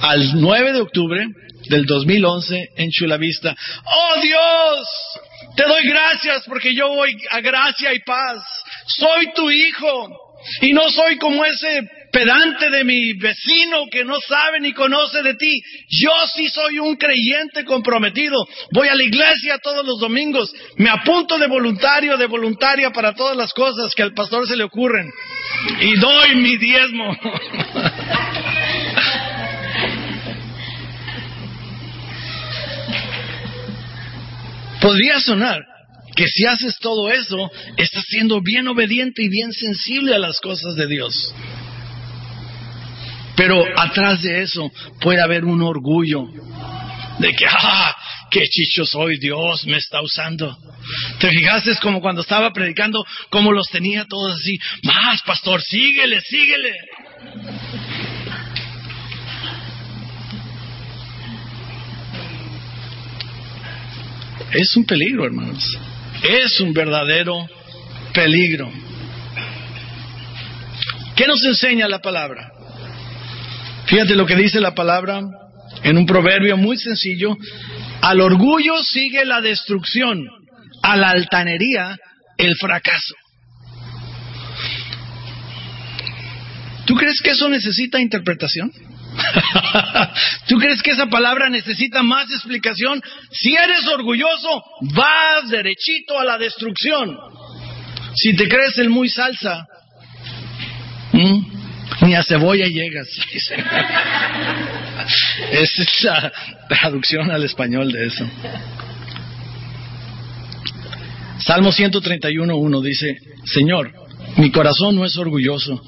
[0.00, 1.26] al 9 de octubre
[1.68, 3.56] del 2011 en Chula Vista.
[3.84, 4.88] ¡Oh Dios!
[5.56, 8.42] Te doy gracias porque yo voy a gracia y paz.
[8.86, 10.08] Soy tu hijo
[10.62, 15.34] y no soy como ese pedante de mi vecino que no sabe ni conoce de
[15.34, 15.62] ti.
[15.88, 18.36] Yo sí soy un creyente comprometido.
[18.72, 20.52] Voy a la iglesia todos los domingos.
[20.76, 24.64] Me apunto de voluntario, de voluntaria para todas las cosas que al pastor se le
[24.64, 25.10] ocurren.
[25.80, 27.16] Y doy mi diezmo.
[34.80, 35.60] Podría sonar
[36.16, 40.74] que si haces todo eso, estás siendo bien obediente y bien sensible a las cosas
[40.74, 41.34] de Dios.
[43.40, 46.26] Pero atrás de eso puede haber un orgullo
[47.18, 47.96] de que, ah,
[48.30, 50.58] qué chicho soy, Dios me está usando.
[51.18, 51.70] ¿Te fijaste?
[51.70, 56.74] Es como cuando estaba predicando, como los tenía todos así, más, pastor, síguele, síguele.
[64.52, 65.78] Es un peligro, hermanos.
[66.22, 67.48] Es un verdadero
[68.12, 68.70] peligro.
[71.16, 72.59] ¿Qué nos enseña la palabra?
[73.90, 75.20] Fíjate lo que dice la palabra
[75.82, 77.36] en un proverbio muy sencillo.
[78.00, 80.28] Al orgullo sigue la destrucción,
[80.80, 81.98] a la altanería
[82.38, 83.16] el fracaso.
[86.86, 88.70] ¿Tú crees que eso necesita interpretación?
[90.46, 93.02] ¿Tú crees que esa palabra necesita más explicación?
[93.32, 94.62] Si eres orgulloso,
[94.94, 97.16] vas derechito a la destrucción.
[98.14, 99.66] Si te crees el muy salsa,
[102.10, 103.08] ni a cebolla llegas.
[105.52, 106.32] Esa es la
[106.68, 108.28] traducción al español de eso.
[111.38, 113.92] Salmo 131.1 dice, Señor,
[114.36, 115.80] mi corazón no es orgulloso,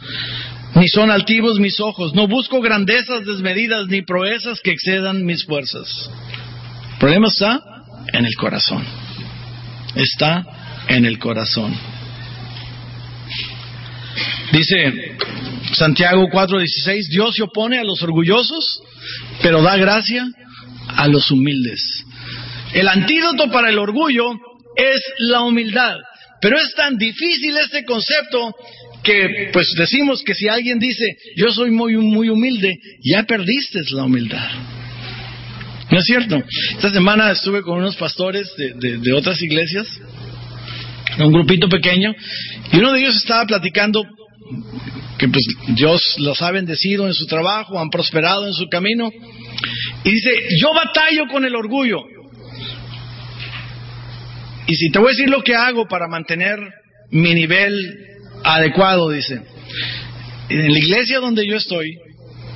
[0.76, 2.14] ni son altivos mis ojos.
[2.14, 6.08] No busco grandezas desmedidas ni proezas que excedan mis fuerzas.
[6.92, 7.60] El problema está
[8.12, 8.84] en el corazón.
[9.96, 10.46] Está
[10.86, 11.76] en el corazón.
[14.52, 15.16] Dice
[15.72, 18.80] Santiago 4:16, Dios se opone a los orgullosos,
[19.40, 20.26] pero da gracia
[20.88, 22.04] a los humildes.
[22.74, 24.32] El antídoto para el orgullo
[24.76, 25.96] es la humildad.
[26.40, 28.54] Pero es tan difícil este concepto
[29.02, 31.04] que pues decimos que si alguien dice
[31.36, 34.50] yo soy muy, muy humilde, ya perdiste la humildad.
[35.90, 36.42] ¿No es cierto?
[36.76, 39.86] Esta semana estuve con unos pastores de, de otras iglesias,
[41.18, 42.14] un grupito pequeño,
[42.72, 44.02] y uno de ellos estaba platicando
[45.18, 45.44] que pues
[45.74, 49.10] Dios los ha bendecido en su trabajo, han prosperado en su camino,
[50.04, 50.30] y dice,
[50.60, 51.98] yo batallo con el orgullo.
[54.66, 56.58] Y si te voy a decir lo que hago para mantener
[57.10, 57.74] mi nivel
[58.44, 59.42] adecuado, dice,
[60.48, 61.96] en la iglesia donde yo estoy,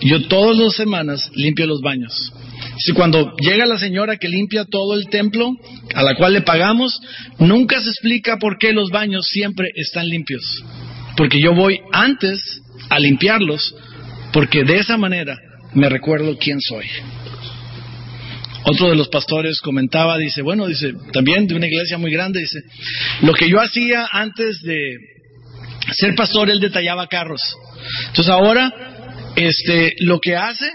[0.01, 2.33] yo todas las semanas limpio los baños.
[2.79, 5.53] Si cuando llega la señora que limpia todo el templo,
[5.95, 7.01] a la cual le pagamos,
[7.39, 10.43] nunca se explica por qué los baños siempre están limpios.
[11.17, 13.75] Porque yo voy antes a limpiarlos,
[14.33, 15.39] porque de esa manera
[15.75, 16.87] me recuerdo quién soy.
[18.65, 22.61] Otro de los pastores comentaba, dice, bueno, dice, también de una iglesia muy grande, dice,
[23.23, 24.97] lo que yo hacía antes de
[25.93, 27.41] ser pastor, él detallaba carros.
[28.09, 28.73] Entonces ahora,
[29.37, 30.69] este, lo que hace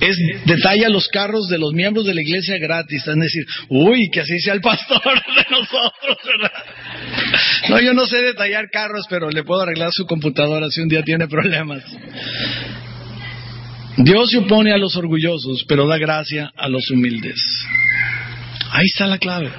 [0.00, 4.20] es detalla los carros de los miembros de la iglesia gratis, es decir, uy, que
[4.20, 5.00] así sea el pastor
[5.36, 6.52] de nosotros, ¿verdad?
[7.68, 11.02] No, yo no sé detallar carros, pero le puedo arreglar su computadora si un día
[11.02, 11.82] tiene problemas.
[13.96, 17.40] Dios se opone a los orgullosos, pero da gracia a los humildes.
[18.72, 19.50] Ahí está la clave.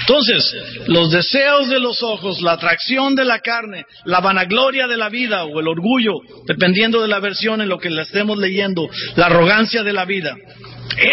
[0.00, 0.56] Entonces,
[0.88, 5.44] los deseos de los ojos, la atracción de la carne, la vanagloria de la vida
[5.44, 6.14] o el orgullo,
[6.46, 10.34] dependiendo de la versión en lo que la estemos leyendo, la arrogancia de la vida,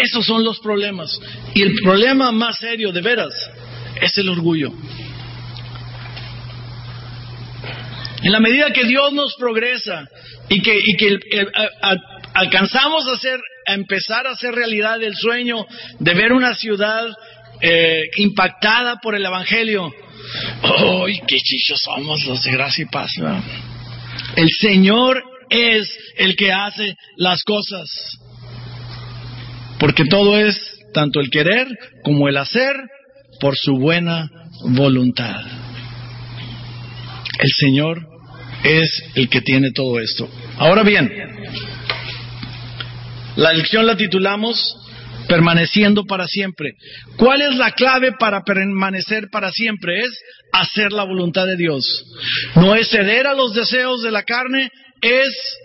[0.02, 1.18] esos son los problemas.
[1.54, 3.32] Y el problema más serio, de veras,
[4.00, 4.72] es el orgullo.
[8.22, 10.06] En la medida que Dios nos progresa
[10.48, 11.18] y que, y que
[12.34, 15.66] alcanzamos a, hacer, empezar a hacer realidad el sueño
[15.98, 17.06] de ver una ciudad
[17.62, 19.92] eh, impactada por el Evangelio.
[20.62, 23.10] ¡Ay, qué chichos somos los de gracia y paz!
[24.36, 28.18] El Señor es el que hace las cosas.
[29.78, 30.56] Porque todo es,
[30.92, 31.66] tanto el querer
[32.04, 32.76] como el hacer,
[33.40, 34.28] por su buena
[34.62, 35.40] voluntad.
[37.38, 38.09] El Señor
[38.64, 40.28] es el que tiene todo esto.
[40.56, 41.10] Ahora bien,
[43.36, 44.76] la lección la titulamos
[45.28, 46.74] permaneciendo para siempre.
[47.16, 50.00] ¿Cuál es la clave para permanecer para siempre?
[50.00, 50.10] Es
[50.52, 52.04] hacer la voluntad de Dios.
[52.56, 55.58] No es ceder a los deseos de la carne, es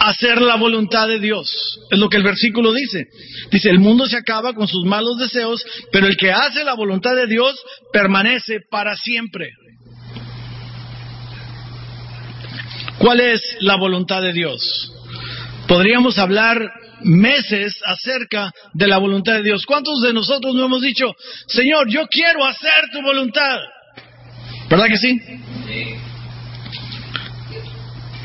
[0.00, 1.80] hacer la voluntad de Dios.
[1.90, 3.06] Es lo que el versículo dice.
[3.50, 7.14] Dice, el mundo se acaba con sus malos deseos, pero el que hace la voluntad
[7.14, 7.56] de Dios
[7.92, 9.50] permanece para siempre.
[12.98, 14.92] ¿Cuál es la voluntad de Dios?
[15.68, 16.58] Podríamos hablar
[17.02, 19.66] meses acerca de la voluntad de Dios.
[19.66, 21.14] ¿Cuántos de nosotros no hemos dicho,
[21.46, 23.58] Señor, yo quiero hacer tu voluntad?
[24.70, 25.20] ¿Verdad que sí?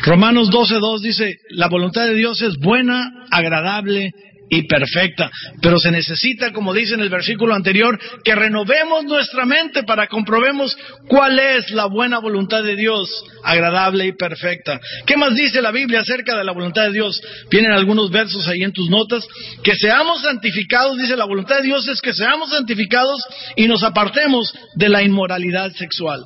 [0.03, 4.11] Romanos 12.2 dice, la voluntad de Dios es buena, agradable
[4.53, 5.31] y perfecta.
[5.61, 10.77] Pero se necesita, como dice en el versículo anterior, que renovemos nuestra mente para comprobemos
[11.07, 13.09] cuál es la buena voluntad de Dios,
[13.45, 14.77] agradable y perfecta.
[15.05, 17.21] ¿Qué más dice la Biblia acerca de la voluntad de Dios?
[17.49, 19.25] Vienen algunos versos ahí en tus notas.
[19.63, 23.21] Que seamos santificados, dice la voluntad de Dios es que seamos santificados
[23.55, 26.25] y nos apartemos de la inmoralidad sexual.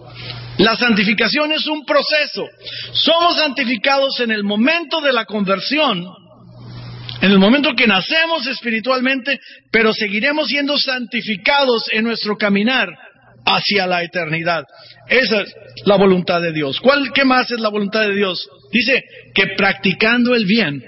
[0.57, 2.43] La santificación es un proceso.
[2.93, 6.24] Somos santificados en el momento de la conversión
[7.21, 9.39] en el momento que nacemos espiritualmente,
[9.71, 12.89] pero seguiremos siendo santificados en nuestro caminar
[13.45, 14.63] hacia la eternidad.
[15.07, 15.53] Esa es
[15.85, 16.79] la voluntad de Dios.
[16.81, 18.47] ¿Cuál, ¿Qué más es la voluntad de Dios?
[18.71, 19.03] Dice
[19.33, 20.83] que practicando el bien,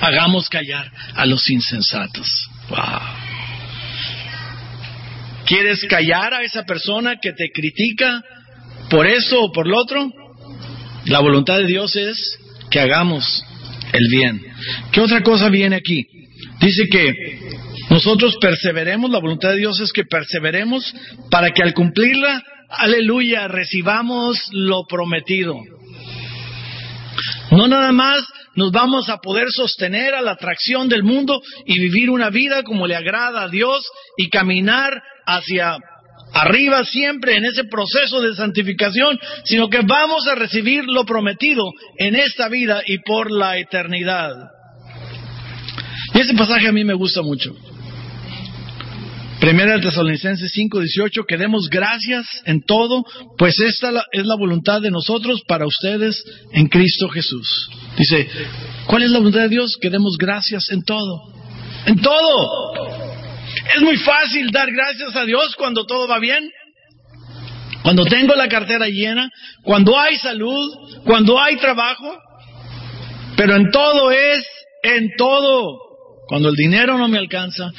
[0.00, 2.48] hagamos callar a los insensatos.
[5.46, 8.22] ¿Quieres callar a esa persona que te critica
[8.88, 10.10] por eso o por lo otro?
[11.06, 12.38] La voluntad de Dios es
[12.70, 13.44] que hagamos
[13.94, 14.42] el bien.
[14.92, 16.04] ¿Qué otra cosa viene aquí?
[16.60, 17.12] Dice que
[17.90, 20.94] nosotros perseveremos, la voluntad de Dios es que perseveremos
[21.30, 25.54] para que al cumplirla, aleluya, recibamos lo prometido.
[27.50, 28.26] No nada más
[28.56, 32.86] nos vamos a poder sostener a la atracción del mundo y vivir una vida como
[32.86, 33.84] le agrada a Dios
[34.16, 35.78] y caminar hacia
[36.34, 41.64] arriba siempre en ese proceso de santificación, sino que vamos a recibir lo prometido
[41.98, 44.34] en esta vida y por la eternidad.
[46.12, 47.54] Y ese pasaje a mí me gusta mucho.
[49.40, 53.04] Primera de Tesalonicenses 5:18, que demos gracias en todo,
[53.36, 57.68] pues esta es la voluntad de nosotros para ustedes en Cristo Jesús.
[57.98, 58.26] Dice,
[58.86, 59.76] ¿cuál es la voluntad de Dios?
[59.80, 61.32] Que demos gracias en todo.
[61.84, 62.93] En todo.
[63.76, 66.50] Es muy fácil dar gracias a Dios cuando todo va bien.
[67.82, 69.30] Cuando tengo la cartera llena,
[69.62, 70.70] cuando hay salud,
[71.04, 72.18] cuando hay trabajo.
[73.36, 74.46] Pero en todo es,
[74.82, 75.78] en todo.
[76.26, 77.70] cuando el dinero no me alcanza,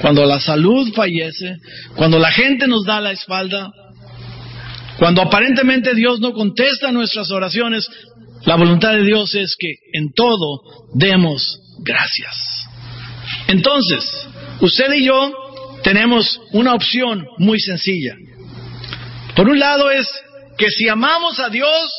[0.00, 1.56] cuando la salud fallece,
[1.94, 3.70] cuando la gente nos da la espalda,
[4.98, 7.86] cuando aparentemente Dios no contesta nuestras oraciones,
[8.46, 10.62] la voluntad de Dios es que en todo
[10.94, 12.34] demos gracias.
[13.48, 14.28] Entonces,
[14.60, 15.32] usted y yo
[15.82, 18.16] tenemos una opción muy sencilla.
[19.34, 20.08] Por un lado es
[20.58, 21.92] que si amamos a Dios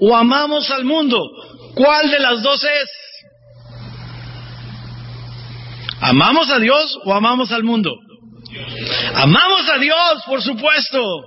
[0.00, 1.22] o amamos al mundo,
[1.74, 2.90] ¿cuál de las dos es?
[6.00, 7.94] ¿Amamos a Dios o amamos al mundo?
[9.14, 11.24] Amamos a Dios, por supuesto.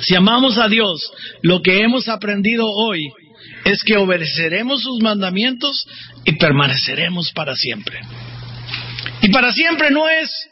[0.00, 3.12] Si amamos a Dios, lo que hemos aprendido hoy
[3.64, 5.86] es que obedeceremos sus mandamientos
[6.24, 8.00] y permaneceremos para siempre.
[9.22, 10.48] Y para siempre no es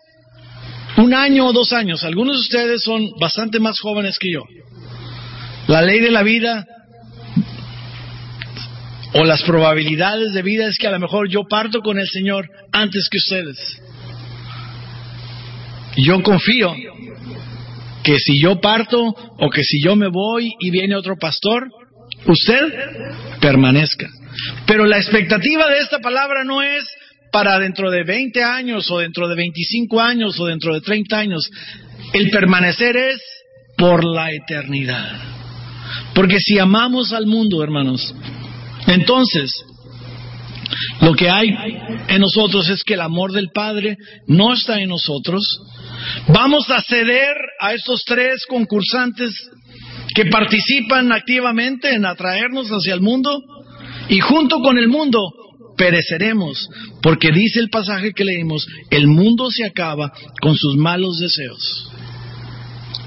[0.97, 2.05] un año o dos años.
[2.05, 4.45] Algunos de ustedes son bastante más jóvenes que yo.
[5.67, 6.67] La ley de la vida
[9.13, 12.49] o las probabilidades de vida es que a lo mejor yo parto con el Señor
[12.73, 13.83] antes que ustedes.
[15.97, 16.73] Yo confío
[18.05, 21.69] que si yo parto o que si yo me voy y viene otro pastor,
[22.27, 24.09] usted permanezca.
[24.67, 26.85] Pero la expectativa de esta palabra no es
[27.33, 31.51] para dentro de 20 años o dentro de 25 años o dentro de 30 años.
[32.13, 33.21] El permanecer es
[33.77, 35.31] por la eternidad.
[36.15, 38.15] Porque si amamos al mundo, hermanos,
[38.87, 39.65] entonces
[41.01, 41.49] lo que hay
[42.09, 45.43] en nosotros es que el amor del Padre no está en nosotros.
[46.29, 49.35] Vamos a ceder a estos tres concursantes
[50.15, 53.39] que participan activamente en atraernos hacia el mundo
[54.09, 55.21] y junto con el mundo
[55.81, 56.69] pereceremos,
[57.03, 60.13] porque dice el pasaje que leímos, el mundo se acaba
[60.43, 61.91] con sus malos deseos.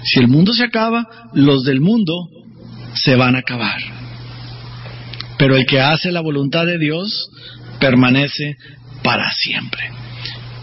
[0.04, 1.06] Si el mundo se acaba,
[1.36, 2.30] los del mundo
[2.96, 3.80] se van a acabar.
[5.38, 7.30] Pero el que hace la voluntad de Dios
[7.80, 8.58] permanece
[9.04, 9.92] para siempre.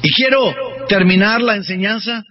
[0.03, 0.53] Y quiero
[0.89, 2.25] terminar la enseñanza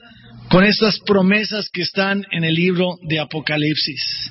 [0.49, 4.29] con estas promesas que están en el libro de Apocalipsis.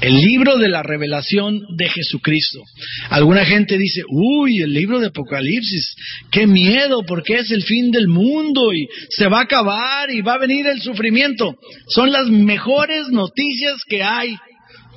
[0.00, 2.62] El libro de la revelación de Jesucristo.
[3.10, 5.96] Alguna gente dice, uy, el libro de Apocalipsis,
[6.30, 10.34] qué miedo, porque es el fin del mundo y se va a acabar y va
[10.34, 11.56] a venir el sufrimiento.
[11.88, 14.36] Son las mejores noticias que hay,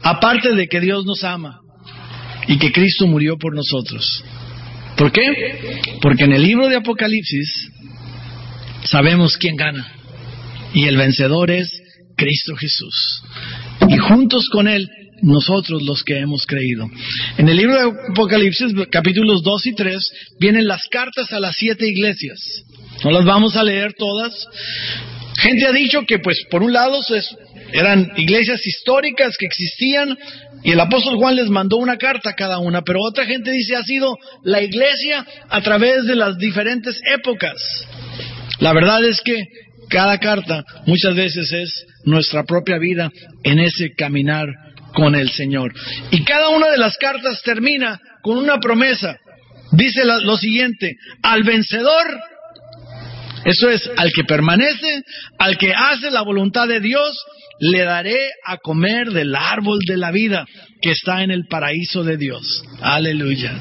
[0.03, 1.59] aparte de que Dios nos ama
[2.47, 4.23] y que Cristo murió por nosotros.
[4.97, 5.79] ¿Por qué?
[5.99, 7.71] Porque en el libro de Apocalipsis
[8.83, 9.91] sabemos quién gana
[10.75, 11.71] y el vencedor es
[12.15, 13.23] Cristo Jesús
[13.91, 14.89] y juntos con Él
[15.21, 16.89] nosotros los que hemos creído.
[17.37, 21.87] En el libro de Apocalipsis, capítulos 2 y 3, vienen las cartas a las siete
[21.87, 22.63] iglesias.
[23.03, 24.33] No las vamos a leer todas.
[25.37, 26.99] Gente ha dicho que, pues, por un lado,
[27.73, 30.17] eran iglesias históricas que existían
[30.63, 33.75] y el apóstol Juan les mandó una carta a cada una, pero otra gente dice
[33.75, 37.55] ha sido la iglesia a través de las diferentes épocas.
[38.59, 39.43] La verdad es que
[39.91, 43.11] cada carta muchas veces es nuestra propia vida
[43.43, 44.47] en ese caminar
[44.93, 45.73] con el Señor.
[46.09, 49.17] Y cada una de las cartas termina con una promesa.
[49.73, 52.19] Dice lo siguiente, al vencedor,
[53.45, 55.03] eso es, al que permanece,
[55.37, 57.17] al que hace la voluntad de Dios,
[57.59, 60.45] le daré a comer del árbol de la vida
[60.81, 62.63] que está en el paraíso de Dios.
[62.81, 63.53] Aleluya.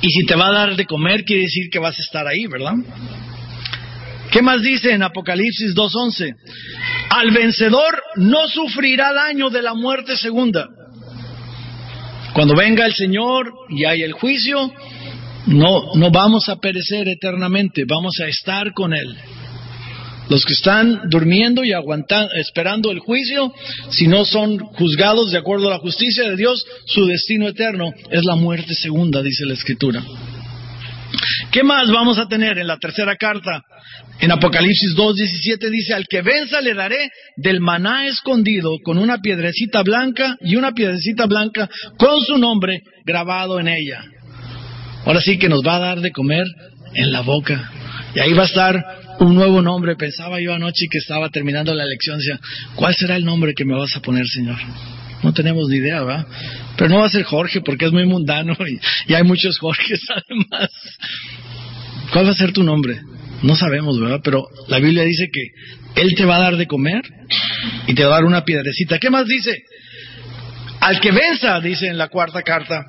[0.00, 2.46] Y si te va a dar de comer, quiere decir que vas a estar ahí,
[2.46, 2.74] ¿verdad?
[4.30, 6.34] ¿Qué más dice en Apocalipsis 2.11?
[7.10, 10.68] Al vencedor no sufrirá daño de la muerte segunda.
[12.34, 14.72] Cuando venga el Señor y hay el juicio,
[15.46, 19.16] no, no vamos a perecer eternamente, vamos a estar con Él.
[20.28, 23.50] Los que están durmiendo y aguantando, esperando el juicio,
[23.88, 28.20] si no son juzgados de acuerdo a la justicia de Dios, su destino eterno es
[28.24, 30.04] la muerte segunda, dice la Escritura.
[31.50, 33.62] ¿Qué más vamos a tener en la tercera carta?
[34.20, 39.82] En Apocalipsis 2.17 dice, al que venza le daré del maná escondido con una piedrecita
[39.82, 44.04] blanca y una piedrecita blanca con su nombre grabado en ella.
[45.06, 46.44] Ahora sí que nos va a dar de comer
[46.94, 47.70] en la boca.
[48.14, 48.84] Y ahí va a estar
[49.20, 49.96] un nuevo nombre.
[49.96, 52.38] Pensaba yo anoche que estaba terminando la lección, decía,
[52.74, 54.58] ¿cuál será el nombre que me vas a poner, Señor?
[55.22, 56.26] No tenemos ni idea, ¿verdad?
[56.76, 58.56] Pero no va a ser Jorge porque es muy mundano
[59.06, 60.70] y, hay muchos Jorges además.
[62.12, 63.00] ¿Cuál va a ser tu nombre?
[63.42, 64.20] No sabemos, ¿verdad?
[64.22, 67.02] Pero la Biblia dice que Él te va a dar de comer
[67.86, 68.98] y te va a dar una piedrecita.
[68.98, 69.62] ¿Qué más dice?
[70.80, 72.84] Al que venza, dice en la cuarta carta,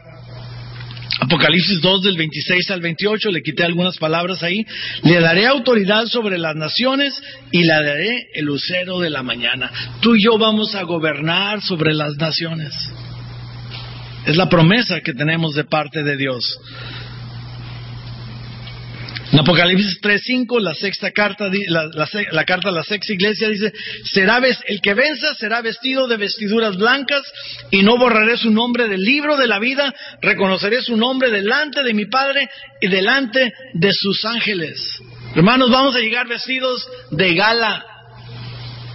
[1.21, 4.65] Apocalipsis 2 del 26 al 28, le quité algunas palabras ahí,
[5.03, 7.13] le daré autoridad sobre las naciones
[7.51, 9.69] y le daré el lucero de la mañana.
[10.01, 12.73] Tú y yo vamos a gobernar sobre las naciones.
[14.25, 16.57] Es la promesa que tenemos de parte de Dios.
[19.31, 23.71] En Apocalipsis 3.5, la sexta carta, la, carta a la sexta iglesia dice,
[24.05, 27.21] será el que venza será vestido de vestiduras blancas
[27.69, 31.93] y no borraré su nombre del libro de la vida, reconoceré su nombre delante de
[31.93, 32.49] mi Padre
[32.81, 34.99] y delante de sus ángeles.
[35.35, 37.85] Hermanos, vamos a llegar vestidos de gala.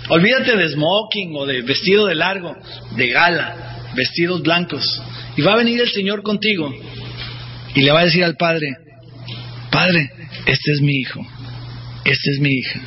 [0.09, 2.57] Olvídate de smoking o de vestido de largo,
[2.97, 5.01] de gala, vestidos blancos.
[5.37, 6.75] Y va a venir el Señor contigo
[7.75, 8.67] y le va a decir al Padre,
[9.71, 10.11] Padre,
[10.47, 11.21] este es mi hijo,
[12.05, 12.81] esta es mi hija.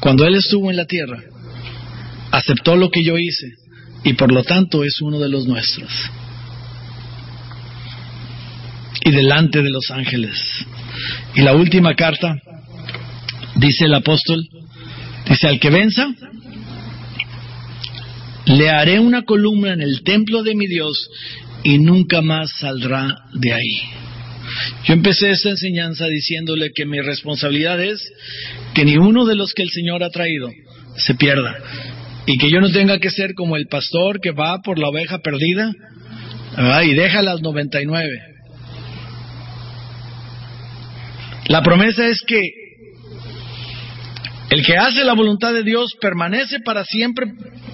[0.00, 1.22] Cuando Él estuvo en la tierra,
[2.30, 3.54] aceptó lo que yo hice
[4.04, 5.90] y por lo tanto es uno de los nuestros.
[9.04, 10.36] Y delante de los ángeles.
[11.34, 12.36] Y la última carta,
[13.56, 14.46] dice el apóstol,
[15.28, 16.08] dice, al que venza,
[18.46, 21.10] le haré una columna en el templo de mi Dios
[21.64, 24.05] y nunca más saldrá de ahí.
[24.84, 28.12] Yo empecé esta enseñanza diciéndole que mi responsabilidad es
[28.74, 30.50] que ni uno de los que el Señor ha traído
[30.96, 31.56] se pierda
[32.26, 35.18] y que yo no tenga que ser como el pastor que va por la oveja
[35.18, 35.72] perdida
[36.84, 38.20] y deja las 99.
[41.48, 42.40] La promesa es que
[44.50, 47.26] el que hace la voluntad de Dios permanece para siempre.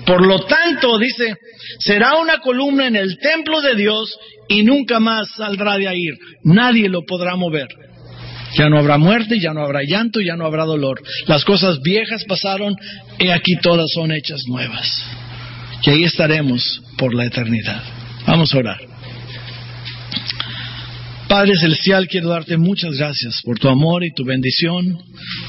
[0.07, 1.37] Por lo tanto, dice,
[1.79, 4.17] será una columna en el templo de Dios
[4.49, 6.05] y nunca más saldrá de ahí.
[6.45, 7.69] Nadie lo podrá mover.
[8.57, 11.01] Ya no habrá muerte, ya no habrá llanto, ya no habrá dolor.
[11.27, 12.75] Las cosas viejas pasaron
[13.19, 15.05] y aquí todas son hechas nuevas.
[15.83, 17.83] Y ahí estaremos por la eternidad.
[18.27, 18.81] Vamos a orar.
[21.29, 24.99] Padre Celestial, quiero darte muchas gracias por tu amor y tu bendición,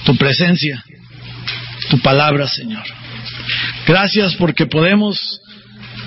[0.06, 0.82] tu presencia,
[1.94, 2.84] tu palabra, Señor.
[3.86, 5.40] Gracias porque podemos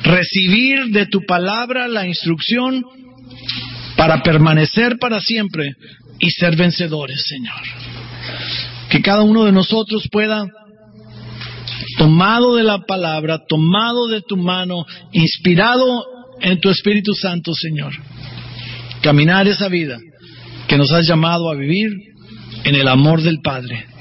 [0.02, 2.82] recibir de tu palabra la instrucción
[3.96, 5.74] para permanecer para siempre
[6.18, 7.60] y ser vencedores, Señor.
[8.88, 10.44] Que cada uno de nosotros pueda,
[11.98, 16.04] tomado de la palabra, tomado de tu mano, inspirado
[16.40, 17.92] en tu Espíritu Santo, Señor,
[19.02, 20.00] caminar esa vida
[20.66, 21.92] que nos has llamado a vivir
[22.64, 23.95] en el amor del Padre.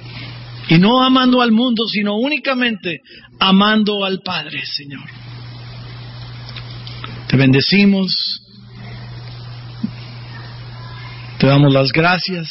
[0.69, 3.01] Y no amando al mundo, sino únicamente
[3.39, 5.07] amando al Padre, Señor.
[7.27, 8.41] Te bendecimos,
[11.37, 12.49] te damos las gracias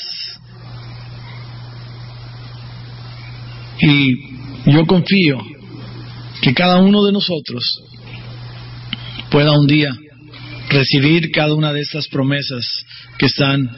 [3.81, 4.35] y
[4.67, 5.39] yo confío
[6.43, 7.83] que cada uno de nosotros
[9.31, 9.91] pueda un día
[10.69, 12.65] recibir cada una de estas promesas
[13.19, 13.69] que están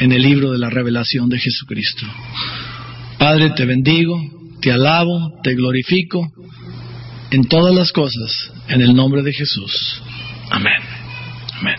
[0.00, 2.06] en el libro de la revelación de Jesucristo.
[3.22, 4.20] Padre, te bendigo,
[4.60, 6.28] te alabo, te glorifico
[7.30, 10.02] en todas las cosas, en el nombre de Jesús.
[10.50, 11.01] Amén.